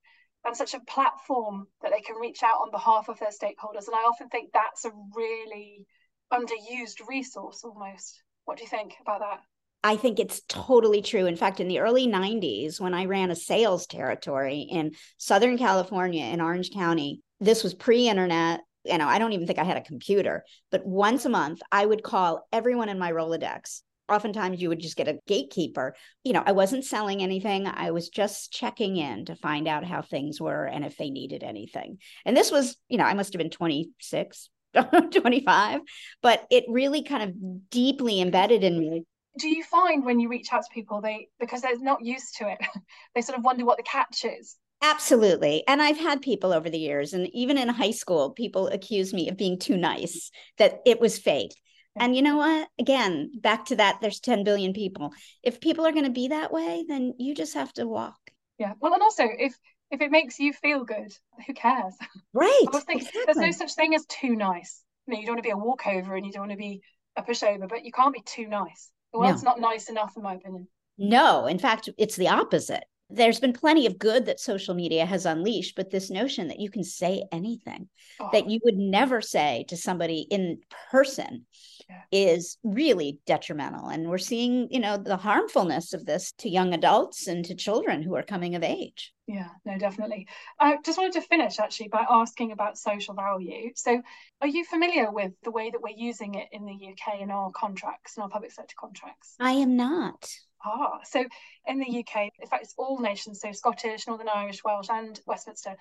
and 0.46 0.56
such 0.56 0.74
a 0.74 0.80
platform 0.80 1.68
that 1.82 1.92
they 1.92 2.02
can 2.02 2.16
reach 2.16 2.44
out 2.44 2.62
on 2.62 2.72
behalf 2.72 3.10
of 3.10 3.20
their 3.20 3.30
stakeholders. 3.30 3.88
And 3.88 3.96
I 3.96 4.08
often 4.08 4.30
think 4.30 4.52
that's 4.52 4.86
a 4.86 4.92
really 5.16 5.86
underused 6.34 7.08
resource 7.08 7.64
almost. 7.64 8.22
What 8.46 8.58
do 8.58 8.64
you 8.64 8.70
think 8.70 8.94
about 9.02 9.20
that? 9.20 9.40
I 9.84 9.96
think 9.96 10.20
it's 10.20 10.42
totally 10.50 11.02
true. 11.02 11.26
In 11.26 11.36
fact, 11.36 11.60
in 11.60 11.68
the 11.68 11.80
early 11.80 12.08
90s, 12.08 12.82
when 12.82 12.94
I 12.94 13.06
ran 13.06 13.32
a 13.32 13.36
sales 13.36 13.88
territory 13.88 14.62
in 14.62 14.92
Southern 15.18 15.58
California 15.58 16.26
in 16.26 16.42
Orange 16.42 16.72
County, 16.72 17.22
this 17.40 17.64
was 17.64 17.74
pre 17.74 18.10
internet 18.10 18.62
you 18.90 18.98
know, 18.98 19.08
I 19.08 19.20
don't 19.20 19.34
even 19.34 19.48
think 19.48 19.60
I 19.60 19.64
had 19.64 19.78
a 19.78 19.82
computer, 19.82 20.44
but 20.72 20.86
once 20.86 21.26
a 21.26 21.30
month 21.30 21.62
I 21.72 21.86
would 21.86 22.04
call 22.04 22.48
everyone 22.52 22.90
in 22.90 23.00
my 23.00 23.12
Rolodex. 23.12 23.82
Oftentimes 24.10 24.60
you 24.60 24.70
would 24.70 24.80
just 24.80 24.98
get 24.98 25.08
a 25.08 25.20
gatekeeper. 25.28 25.96
You 26.24 26.34
know, 26.34 26.44
I 26.44 26.54
wasn't 26.54 26.84
selling 26.84 27.22
anything. 27.22 27.68
I 27.68 27.92
was 27.92 28.10
just 28.10 28.52
checking 28.52 28.98
in 28.98 29.26
to 29.26 29.36
find 29.36 29.68
out 29.68 29.86
how 29.86 30.02
things 30.02 30.42
were 30.42 30.66
and 30.66 30.84
if 30.84 30.98
they 30.98 31.12
needed 31.12 31.44
anything. 31.44 32.00
And 32.26 32.36
this 32.36 32.52
was, 32.52 32.76
you 32.88 32.98
know, 32.98 33.04
I 33.04 33.14
must 33.14 33.34
have 33.34 33.38
been 33.38 33.52
26, 33.52 34.50
25, 35.12 35.82
but 36.24 36.48
it 36.50 36.66
really 36.68 37.04
kind 37.04 37.24
of 37.24 37.70
deeply 37.70 38.20
embedded 38.20 38.64
in 38.64 38.80
me 38.80 39.04
do 39.38 39.48
you 39.48 39.64
find 39.64 40.06
when 40.06 40.20
you 40.20 40.28
reach 40.28 40.52
out 40.52 40.64
to 40.64 40.74
people 40.74 41.02
they 41.02 41.28
because 41.40 41.62
they're 41.62 41.78
not 41.80 42.04
used 42.04 42.38
to 42.38 42.50
it 42.50 42.58
they 43.16 43.22
sort 43.22 43.38
of 43.38 43.46
wonder 43.46 43.64
what 43.64 43.78
the 43.78 43.84
catch 43.84 44.26
is 44.26 44.58
Absolutely. 44.82 45.64
And 45.68 45.82
I've 45.82 45.98
had 45.98 46.22
people 46.22 46.54
over 46.54 46.70
the 46.70 46.80
years, 46.80 47.14
and 47.14 47.28
even 47.34 47.58
in 47.58 47.68
high 47.68 47.92
school, 47.92 48.32
people 48.32 48.68
accuse 48.68 49.14
me 49.14 49.30
of 49.30 49.38
being 49.38 49.60
too 49.60 49.76
nice, 49.76 50.32
that 50.58 50.80
it 50.86 51.00
was 51.00 51.20
fake. 51.20 51.54
And 52.00 52.16
you 52.16 52.22
know 52.22 52.38
what? 52.38 52.70
Again, 52.80 53.32
back 53.42 53.66
to 53.66 53.76
that, 53.76 54.00
there's 54.00 54.22
10 54.22 54.46
billion 54.46 54.72
people. 54.72 55.12
If 55.44 55.60
people 55.60 55.86
are 55.86 55.92
going 55.92 56.06
to 56.06 56.12
be 56.12 56.30
that 56.30 56.54
way, 56.54 56.86
then 56.88 57.14
you 57.18 57.36
just 57.36 57.56
have 57.56 57.74
to 57.74 57.88
walk. 57.88 58.16
Yeah. 58.58 58.74
Well, 58.80 58.94
and 58.94 59.04
also, 59.04 59.26
if 59.38 59.58
if 59.92 60.02
it 60.02 60.12
makes 60.12 60.40
you 60.40 60.54
feel 60.54 60.86
good, 60.86 61.12
who 61.46 61.54
cares? 61.54 61.96
Right. 62.34 62.64
I 62.72 62.76
was 62.76 62.84
thinking 62.84 63.08
exactly. 63.08 63.34
there's 63.34 63.60
no 63.60 63.66
such 63.66 63.74
thing 63.74 63.96
as 63.96 64.06
too 64.06 64.36
nice. 64.36 64.84
You 65.08 65.14
know, 65.14 65.20
you 65.20 65.26
don't 65.26 65.36
want 65.36 65.44
to 65.44 65.48
be 65.48 65.52
a 65.52 65.58
walkover 65.58 66.16
and 66.16 66.26
you 66.26 66.32
don't 66.32 66.44
want 66.44 66.52
to 66.52 66.58
be 66.58 66.82
a 67.16 67.24
pushover, 67.24 67.68
but 67.68 67.84
you 67.84 67.92
can't 67.92 68.14
be 68.14 68.22
too 68.22 68.48
nice. 68.48 68.92
The 69.12 69.20
world's 69.20 69.42
no. 69.42 69.52
not 69.52 69.60
nice 69.60 69.90
enough, 69.90 70.14
in 70.16 70.22
my 70.22 70.36
opinion. 70.36 70.68
No, 71.00 71.48
in 71.48 71.58
fact, 71.58 71.90
it's 71.98 72.16
the 72.16 72.28
opposite 72.28 72.84
there's 73.10 73.40
been 73.40 73.54
plenty 73.54 73.86
of 73.88 73.98
good 73.98 74.28
that 74.28 74.40
social 74.40 74.76
media 74.76 75.06
has 75.06 75.26
unleashed, 75.26 75.76
but 75.76 75.90
this 75.90 76.10
notion 76.10 76.48
that 76.50 76.60
you 76.60 76.70
can 76.70 76.84
say 76.84 77.24
anything 77.32 77.90
oh. 78.20 78.30
that 78.32 78.50
you 78.50 78.60
would 78.64 78.78
never 78.78 79.20
say 79.22 79.66
to 79.70 79.78
somebody 79.78 80.28
in 80.30 80.60
person 80.92 81.46
yeah. 81.90 82.02
is 82.12 82.58
really 82.64 83.20
detrimental. 83.26 83.88
And 83.88 84.08
we're 84.10 84.20
seeing, 84.20 84.68
you 84.70 84.80
know, 84.80 84.98
the 84.98 85.18
harmfulness 85.18 85.94
of 85.94 86.06
this 86.06 86.34
to 86.40 86.50
young 86.50 86.74
adults 86.74 87.28
and 87.28 87.44
to 87.46 87.56
children 87.56 88.04
who 88.04 88.16
are 88.16 88.24
coming 88.24 88.54
of 88.54 88.64
age. 88.64 89.12
Yeah, 89.26 89.50
no, 89.66 89.78
definitely. 89.78 90.28
I 90.60 90.78
just 90.84 90.98
wanted 90.98 91.14
to 91.14 91.22
finish 91.22 91.60
actually 91.60 91.90
by 91.90 92.06
asking 92.10 92.52
about 92.52 92.78
social 92.78 93.14
value. 93.14 93.72
So, 93.76 94.02
are 94.42 94.48
you 94.48 94.66
familiar 94.66 95.12
with 95.12 95.34
the 95.44 95.52
way 95.52 95.70
that 95.70 95.82
we're 95.82 95.96
using 95.96 96.34
it 96.34 96.48
in 96.52 96.66
the 96.66 96.74
UK 96.74 97.22
in 97.22 97.30
our 97.30 97.52
contracts, 97.52 98.18
in 98.18 98.24
our 98.24 98.30
public 98.30 98.52
sector 98.52 98.76
contracts? 98.80 99.36
I 99.40 99.52
am 99.52 99.76
not. 99.76 100.28
Ah, 100.64 101.00
so 101.04 101.26
in 101.66 101.80
the 101.80 102.00
UK, 102.00 102.30
in 102.40 102.48
fact, 102.48 102.64
it's 102.64 102.76
all 102.78 103.00
nations, 103.00 103.40
so 103.42 103.52
Scottish, 103.52 104.08
Northern 104.08 104.30
Irish, 104.30 104.64
Welsh, 104.64 104.90
and 104.90 105.20
Westminster, 105.26 105.76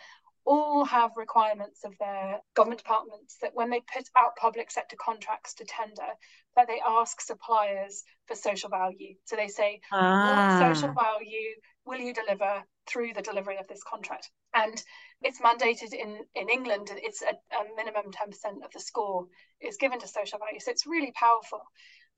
all 0.49 0.85
have 0.85 1.11
requirements 1.17 1.85
of 1.85 1.93
their 2.01 2.41
government 2.55 2.81
departments 2.81 3.37
that 3.43 3.55
when 3.55 3.69
they 3.69 3.81
put 3.81 4.09
out 4.17 4.37
public 4.37 4.71
sector 4.71 4.97
contracts 4.99 5.55
to 5.55 5.65
tender, 5.65 6.11
that 6.57 6.67
they 6.67 6.81
ask 6.87 7.21
suppliers 7.21 8.03
for 8.27 8.35
social 8.35 8.71
value. 8.71 9.15
So 9.25 9.37
they 9.37 9.49
say, 9.49 9.81
ah. 9.93 10.59
what 10.59 10.77
social 10.77 10.95
value 10.95 11.51
will 11.85 11.99
you 11.99 12.15
deliver 12.15 12.63
through 12.87 13.13
the 13.15 13.23
delivery 13.23 13.59
of 13.59 13.69
this 13.69 13.83
contract? 13.83 14.31
And 14.55 14.83
it's 15.23 15.41
mandated 15.41 15.93
in, 15.93 16.19
in 16.35 16.49
England, 16.49 16.91
it's 16.95 17.23
a, 17.23 17.35
a 17.55 17.77
minimum 17.77 18.11
10% 18.13 18.65
of 18.65 18.73
the 18.73 18.81
score 18.81 19.27
is 19.61 19.77
given 19.77 20.01
to 20.01 20.09
social 20.09 20.39
value. 20.39 20.61
So 20.61 20.71
it's 20.71 20.87
really 20.87 21.13
powerful. 21.13 21.61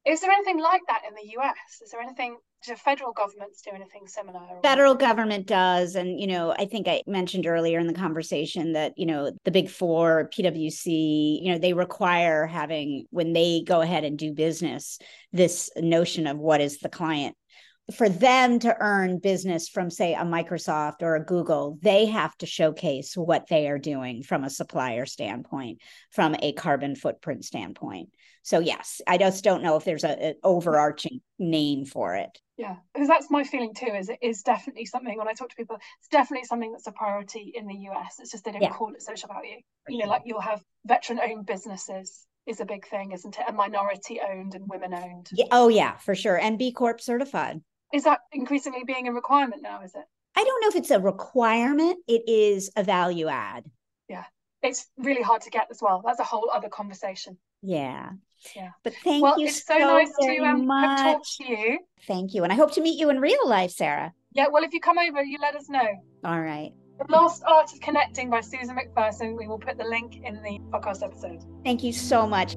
Is 0.07 0.21
there 0.21 0.31
anything 0.31 0.61
like 0.61 0.81
that 0.89 1.03
in 1.07 1.15
the 1.15 1.39
US? 1.39 1.57
Is 1.83 1.91
there 1.91 2.01
anything, 2.01 2.39
do 2.67 2.75
federal 2.75 3.13
governments 3.13 3.61
do 3.63 3.71
anything 3.75 4.07
similar? 4.07 4.41
Federal 4.63 4.95
government 4.95 5.47
does. 5.47 5.95
And, 5.95 6.19
you 6.19 6.27
know, 6.27 6.53
I 6.53 6.65
think 6.65 6.89
I 6.89 7.03
mentioned 7.07 7.47
earlier 7.47 7.79
in 7.79 7.87
the 7.87 7.93
conversation 7.93 8.73
that, 8.73 8.95
you 8.97 9.07
know, 9.07 9.31
the 9.45 9.51
big 9.51 9.69
four, 9.69 10.31
PWC, 10.35 11.43
you 11.43 11.53
know, 11.53 11.59
they 11.59 11.75
require 11.75 12.47
having, 12.47 13.05
when 13.11 13.35
they 13.35 13.63
go 13.67 13.83
ahead 13.83 14.05
and 14.05 14.19
do 14.19 14.33
business, 14.33 14.99
this 15.33 15.71
notion 15.77 16.27
of 16.27 16.39
what 16.39 16.61
is 16.61 16.79
the 16.79 16.89
client 16.89 17.37
for 17.91 18.09
them 18.09 18.59
to 18.59 18.77
earn 18.81 19.19
business 19.19 19.69
from 19.69 19.91
say 19.91 20.15
a 20.15 20.19
microsoft 20.19 21.03
or 21.03 21.17
a 21.17 21.25
google 21.25 21.79
they 21.83 22.07
have 22.07 22.37
to 22.39 22.47
showcase 22.47 23.17
what 23.17 23.47
they 23.49 23.69
are 23.69 23.79
doing 23.79 24.23
from 24.23 24.45
a 24.45 24.51
supplier 24.51 25.07
standpoint 25.07 25.81
from 26.11 26.35
a 26.41 26.53
carbon 26.53 26.95
footprint 26.95 27.45
standpoint. 27.45 28.11
So 28.43 28.59
yes 28.61 29.01
i 29.07 29.19
just 29.19 29.45
don't 29.45 29.63
know 29.63 29.77
if 29.77 29.85
there's 29.85 30.05
an 30.05 30.35
overarching 30.43 31.21
name 31.39 31.85
for 31.85 32.17
it. 32.17 32.39
Yeah 32.57 32.77
because 32.93 33.09
that's 33.09 33.31
my 33.31 33.45
feeling 33.45 33.75
too 33.75 33.93
is 33.95 34.09
it 34.09 34.19
is 34.23 34.43
definitely 34.43 34.87
something 34.87 35.17
when 35.17 35.29
i 35.29 35.33
talk 35.33 35.51
to 35.51 35.57
people 35.57 35.77
it's 35.77 36.09
definitely 36.09 36.47
something 36.47 36.73
that's 36.73 36.87
a 36.87 36.93
priority 36.93 37.53
in 37.55 37.67
the 37.67 37.75
us 37.75 38.17
it's 38.19 38.31
just 38.31 38.45
they 38.45 38.53
don't 38.53 38.63
yeah. 38.63 38.71
call 38.71 38.93
it 38.93 39.03
social 39.03 39.29
value. 39.29 39.57
You 39.89 39.99
know 39.99 40.07
like 40.11 40.23
you'll 40.25 40.41
have 40.41 40.63
veteran 40.85 41.21
owned 41.21 41.47
businesses 41.47 42.27
is 42.47 42.61
a 42.61 42.65
big 42.65 42.87
thing 42.89 43.13
isn't 43.13 43.39
it? 43.39 43.45
And 43.47 43.57
minority 43.57 44.21
owned 44.21 44.55
and 44.55 44.69
women 44.69 44.95
owned 44.95 45.29
yeah, 45.33 45.47
oh 45.53 45.69
yeah 45.69 45.97
for 45.97 46.15
sure 46.15 46.39
and 46.39 46.59
b 46.59 46.73
corp 46.73 47.01
certified 47.01 47.61
is 47.93 48.05
that 48.05 48.21
increasingly 48.33 48.85
being 48.85 49.09
a 49.09 49.13
requirement 49.13 49.63
now 49.63 49.83
is 49.83 49.95
it? 49.95 50.05
I 50.37 50.45
don't 50.45 50.61
know 50.63 50.69
if 50.69 50.77
it's 50.77 50.91
a 50.91 51.01
requirement 51.01 51.99
it 52.07 52.23
is 52.29 52.71
a 52.77 52.85
value 52.85 53.29
add. 53.29 53.65
Yeah 54.09 54.25
it's 54.63 54.89
really 54.99 55.23
hard 55.23 55.43
to 55.43 55.51
get 55.51 55.67
as 55.71 55.81
well 55.81 56.03
that's 56.05 56.21
a 56.21 56.25
whole 56.25 56.51
other 56.53 56.69
conversation. 56.69 57.39
Yeah. 57.63 58.11
Yeah. 58.57 58.71
But 58.83 58.95
thank 59.05 59.23
well, 59.23 59.39
you 59.39 59.49
it's 59.49 59.67
so, 59.67 59.79
so 59.79 59.87
nice 59.87 60.13
to 60.21 60.39
um, 60.45 60.67
talk 60.67 61.23
to 61.39 61.45
you. 61.45 61.79
Thank 62.07 62.35
you 62.35 62.45
and 62.45 62.53
i 62.53 62.57
hope 62.57 62.73
to 62.73 62.81
meet 62.81 62.99
you 62.99 63.11
in 63.11 63.21
real 63.21 63.47
life 63.47 63.71
sarah. 63.71 64.13
Yeah 64.33 64.47
well 64.51 64.65
if 64.65 64.73
you 64.73 64.81
come 64.81 64.99
over 64.99 65.23
you 65.23 65.39
let 65.41 65.55
us 65.55 65.69
know. 65.69 65.87
All 66.25 66.41
right. 66.41 66.73
The 66.99 67.11
Lost 67.11 67.43
Art 67.47 67.73
of 67.73 67.81
Connecting 67.81 68.29
by 68.29 68.43
Susan 68.43 68.77
McPherson. 68.77 69.39
We 69.39 69.47
will 69.47 69.59
put 69.59 69.79
the 69.79 69.85
link 69.85 70.17
in 70.23 70.43
the 70.43 70.59
podcast 70.71 71.03
episode. 71.03 71.43
Thank 71.65 71.83
you 71.83 71.95
so 71.95 72.27
much. 72.27 72.57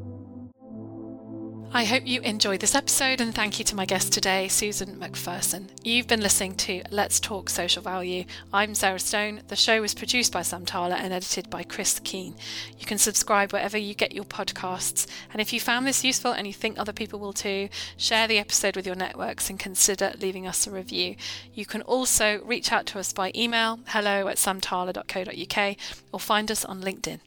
I 1.76 1.86
hope 1.86 2.06
you 2.06 2.22
enjoyed 2.22 2.60
this 2.60 2.76
episode 2.76 3.20
and 3.20 3.34
thank 3.34 3.58
you 3.58 3.66
to 3.66 3.76
my 3.76 3.86
guest 3.86 4.14
today, 4.14 4.48
Susan 4.48 4.96
McPherson. 4.98 5.70
You've 5.84 6.06
been 6.06 6.22
listening 6.22 6.54
to 6.58 6.84
Let's 6.92 7.20
Talk 7.20 7.50
Social 7.50 7.82
Value. 7.82 8.26
I'm 8.54 8.76
Sarah 8.76 9.00
Stone. 9.00 9.42
The 9.48 9.56
show 9.56 9.82
was 9.82 9.96
produced 9.96 10.32
by 10.32 10.42
Samtaler 10.42 10.94
and 10.94 11.12
edited 11.12 11.50
by 11.50 11.64
Chris 11.64 12.00
Keane. 12.00 12.36
You 12.78 12.86
can 12.86 13.00
subscribe 13.00 13.52
wherever 13.52 13.76
you 13.76 13.96
get 13.96 14.14
your 14.14 14.24
podcasts. 14.24 15.08
And 15.32 15.42
if 15.42 15.52
you 15.52 15.60
found 15.60 15.88
this 15.88 16.04
useful 16.04 16.32
and 16.32 16.46
you 16.46 16.54
think 16.54 16.78
other 16.78 16.94
people 16.94 17.18
will 17.18 17.34
too, 17.34 17.70
share 17.98 18.28
the 18.28 18.38
episode 18.38 18.76
with 18.76 18.86
your 18.86 18.96
networks 18.96 19.50
and 19.50 19.58
consider 19.58 20.14
leaving 20.22 20.46
us 20.46 20.68
a 20.68 20.72
review. 20.72 21.16
You 21.56 21.66
can 21.66 21.82
also 21.82 22.40
reach 22.46 22.72
out 22.72 22.86
to 22.88 23.00
us 23.00 23.14
by 23.14 23.32
email 23.34 23.80
hello 23.88 24.28
at 24.28 24.38
samtaler.co.uk 24.38 25.78
or 26.12 26.20
find 26.20 26.52
us 26.52 26.66
on 26.66 26.84
LinkedIn. 26.84 27.20